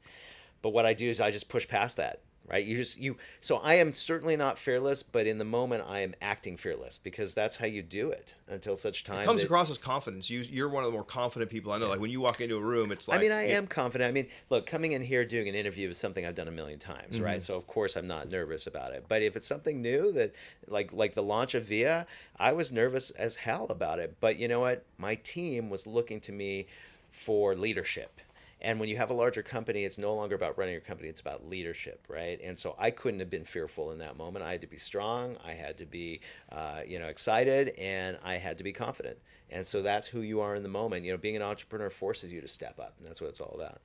[0.61, 3.57] But what I do is I just push past that right you just you so
[3.57, 7.55] i am certainly not fearless but in the moment i am acting fearless because that's
[7.55, 10.29] how you do it until such time It comes that- across as confidence.
[10.29, 11.87] You, you're one of the more confident people I know.
[11.87, 14.09] Like when you walk into a room, it's like I mean, I yeah, am confident.
[14.09, 16.77] I mean, look, coming in here doing an interview is something I've done a million
[16.77, 17.37] times, right?
[17.37, 17.39] Mm-hmm.
[17.39, 19.05] So of course I'm not nervous about it.
[19.07, 20.33] But if it's something new that,
[20.67, 22.05] like, like the launch of Via,
[22.37, 24.15] I was nervous as hell about it.
[24.19, 24.83] But you know what?
[24.97, 26.67] My team was looking to me
[27.11, 28.19] for leadership.
[28.63, 31.19] And when you have a larger company, it's no longer about running your company; it's
[31.19, 32.39] about leadership, right?
[32.41, 34.45] And so I couldn't have been fearful in that moment.
[34.45, 35.37] I had to be strong.
[35.45, 39.17] I had to be, uh, you know, excited, and I had to be confident.
[39.49, 41.05] And so that's who you are in the moment.
[41.05, 43.53] You know, being an entrepreneur forces you to step up, and that's what it's all
[43.55, 43.81] about.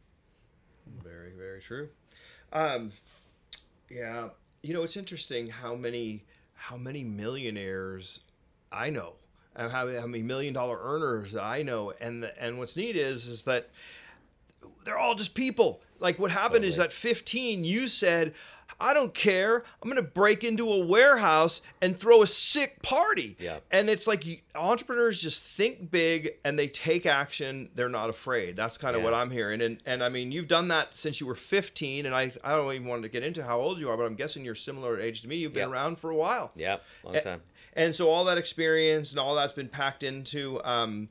[1.03, 1.89] Very, very true.
[2.53, 2.93] Um,
[3.91, 4.29] yeah,
[4.63, 6.25] you know, it's interesting how many
[6.55, 8.21] how many millionaires
[8.73, 9.15] I know,
[9.57, 13.45] how, how many million dollar earners I know, and the, and what's neat is is
[13.45, 13.71] that
[14.89, 15.81] they're all just people.
[16.01, 16.87] Like what happened is Totally.
[16.87, 18.33] at 15, you said,
[18.81, 19.65] I don't care.
[19.83, 23.37] I'm going to break into a warehouse and throw a sick party.
[23.41, 23.59] Yeah.
[23.73, 27.71] And it's like you, entrepreneurs just think big and they take action.
[27.75, 28.55] They're not afraid.
[28.55, 29.07] That's kind of Yeah.
[29.07, 29.61] what I'm hearing.
[29.63, 32.07] And and I mean, you've done that since you were 15.
[32.07, 34.15] And I, I don't even want to get into how old you are, but I'm
[34.15, 35.37] guessing you're similar age to me.
[35.37, 35.71] You've been Yep.
[35.73, 36.53] around for a while.
[36.55, 37.43] Yeah, long time.
[37.75, 41.09] And so all that experience and all that's been packed into um,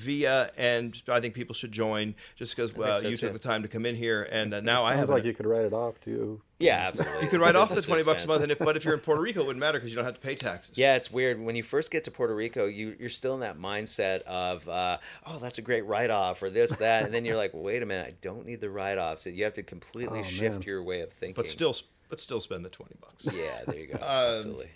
[0.00, 3.26] Via, and I think people should join just because uh, so, you too.
[3.26, 4.22] took the time to come in here.
[4.30, 6.40] And uh, now I have like an- you could write it off too.
[6.60, 7.22] Yeah, absolutely.
[7.22, 9.00] you could write off the twenty bucks a month, and if, but if you're in
[9.00, 10.76] Puerto Rico, it wouldn't matter because you don't have to pay taxes.
[10.76, 12.66] Yeah, it's weird when you first get to Puerto Rico.
[12.66, 16.50] You you're still in that mindset of, uh, oh, that's a great write off or
[16.50, 19.20] this that, and then you're like, wait a minute, I don't need the write off.
[19.20, 20.62] So you have to completely Oh, shift man.
[20.62, 21.40] your way of thinking.
[21.40, 21.76] but still,
[22.08, 23.28] but still spend the twenty bucks.
[23.32, 23.94] yeah, there you go.
[24.02, 24.70] Um, absolutely.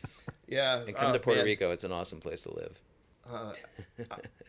[0.46, 1.70] Yeah, And come uh, to Puerto man, Rico.
[1.70, 2.78] It's an awesome place to live.
[3.32, 3.52] Uh,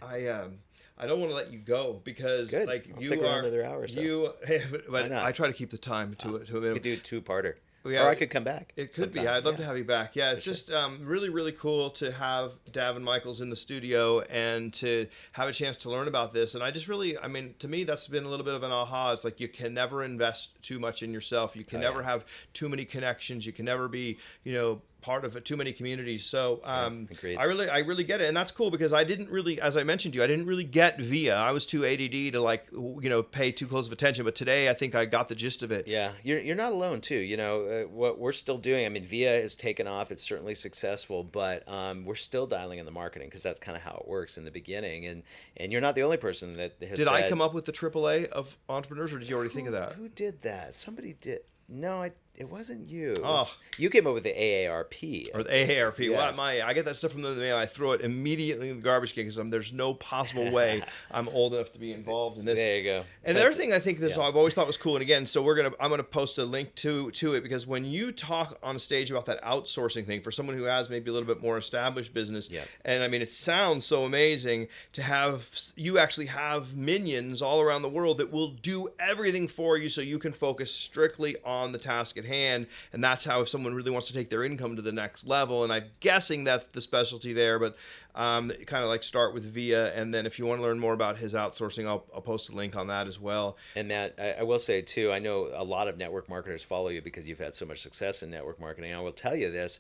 [0.01, 0.59] I, I um.
[0.95, 2.67] I don't want to let you go because Good.
[2.67, 3.99] like I'll you are another hour or so.
[3.99, 4.31] you
[4.89, 5.11] but?
[5.11, 6.83] I try to keep the time to to a We minimum.
[6.83, 7.55] do a two parter.
[7.85, 8.71] Yeah, or I could come back.
[8.77, 9.27] It could be.
[9.27, 9.57] I'd love Yeah.
[9.57, 10.15] to have you back.
[10.15, 14.71] Yeah, it's just um, really, really cool to have Davin Michaels in the studio and
[14.75, 16.55] to have a chance to learn about this.
[16.55, 18.71] And I just really, I mean, to me, that's been a little bit of an
[18.71, 19.11] aha.
[19.11, 21.57] It's like you can never invest too much in yourself.
[21.57, 22.05] You can Oh, never yeah.
[22.11, 23.45] have too many connections.
[23.45, 26.25] You can never be, you know, part of too many communities.
[26.25, 27.37] So um, agreed.
[27.37, 29.83] I really, I really get it, and that's cool because I didn't really, as I
[29.83, 31.35] mentioned to you, I didn't really get Via.
[31.35, 34.25] I was too ADD to like, you know, pay too close of attention.
[34.25, 35.87] But today, I think I got the gist of it.
[35.87, 37.17] Yeah, you're, you're not alone too.
[37.17, 38.85] You know uh, what we're still doing.
[38.85, 40.09] I mean, Via has taken off.
[40.09, 43.83] It's certainly successful, but um, we're still dialing in the marketing because that's kind of
[43.83, 45.05] how it works in the beginning.
[45.05, 45.23] And
[45.57, 46.97] and you're not the only person that has.
[46.97, 49.73] Did I come up with the AAA of entrepreneurs, or did you already think of
[49.73, 49.93] that?
[49.93, 50.73] Who did that?
[50.73, 51.41] Somebody did.
[51.69, 53.15] No, I, it wasn't you.
[53.23, 53.33] Oh.
[53.33, 55.29] was- you came up with the AARP.
[55.33, 56.11] or the AARP.
[56.11, 56.37] Well, Yes.
[56.37, 57.57] my, I get that stuff from the mail.
[57.57, 61.55] I throw it immediately in the garbage can because there's no possible way I'm old
[61.55, 62.59] enough to be involved in this.
[62.59, 62.97] There you go.
[63.23, 64.21] And But- the other thing I think that yeah.
[64.21, 66.75] I've always thought was cool, and again, so we're gonna I'm gonna post a link
[66.75, 70.55] to to it because when you talk on stage about that outsourcing thing for someone
[70.55, 72.65] who has maybe a little bit more established business, Yeah.
[72.85, 77.81] and I mean it sounds so amazing to have you actually have minions all around
[77.81, 81.79] the world that will do everything for you, so you can focus strictly on the
[81.79, 84.91] task hand, and that's how if someone really wants to take their income to the
[84.91, 87.75] next level, and I'm guessing that's the specialty there, but
[88.15, 90.93] um, kind of like start with Via, and then if you want to learn more
[90.93, 93.57] about his outsourcing, I'll, I'll post a link on that as well.
[93.75, 96.89] And Matt, I, I will say too, I know a lot of network marketers follow
[96.89, 98.93] you because you've had so much success in network marketing.
[98.93, 99.79] I will tell you this.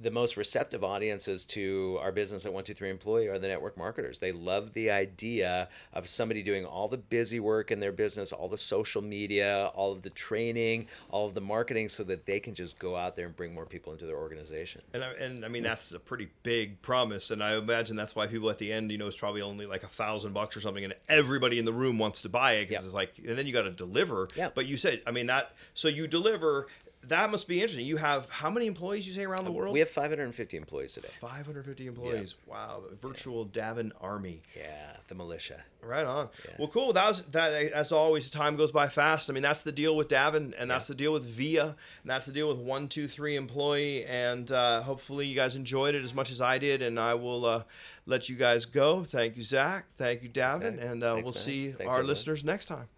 [0.00, 4.20] The most receptive audiences to our business at 123 Employee are the network marketers.
[4.20, 8.48] They love the idea of somebody doing all the busy work in their business, all
[8.48, 12.54] the social media, all of the training, all of the marketing, so that they can
[12.54, 14.82] just go out there and bring more people into their organization.
[14.94, 18.28] And I, and I mean that's a pretty big promise, and I imagine that's why
[18.28, 20.84] people at the end, you know, it's probably only like a thousand bucks or something,
[20.84, 22.86] and everybody in the room wants to buy it because Yeah.
[22.86, 24.28] it's like, and then you got to deliver.
[24.36, 24.50] Yeah.
[24.54, 26.68] But you said, I mean that, so you deliver.
[27.08, 27.86] That must be interesting.
[27.86, 29.72] You have how many employees you say around the world?
[29.72, 31.08] We have 550 employees today.
[31.20, 32.34] 550 employees.
[32.46, 34.40] Wow, a virtual Davin army.
[34.56, 35.64] Yeah, the militia.
[35.82, 36.28] Right on.
[36.44, 36.54] Yeah.
[36.58, 36.92] Well, cool.
[36.92, 37.52] That was that.
[37.72, 39.30] As always, time goes by fast.
[39.30, 42.26] I mean, that's the deal with Davin, and that's the deal with Via, and that's
[42.26, 44.04] the deal with one, two, three employee.
[44.04, 46.82] And uh, hopefully, you guys enjoyed it as much as I did.
[46.82, 47.62] And I will uh,
[48.06, 49.04] let you guys go.
[49.04, 49.86] Thank you, Zach.
[49.96, 50.76] Thank you, Davin.
[50.76, 50.84] Zach.
[50.84, 51.42] And uh, Thanks, we'll man.
[51.44, 52.06] see Thanks, our everyone.
[52.08, 52.88] listeners next time.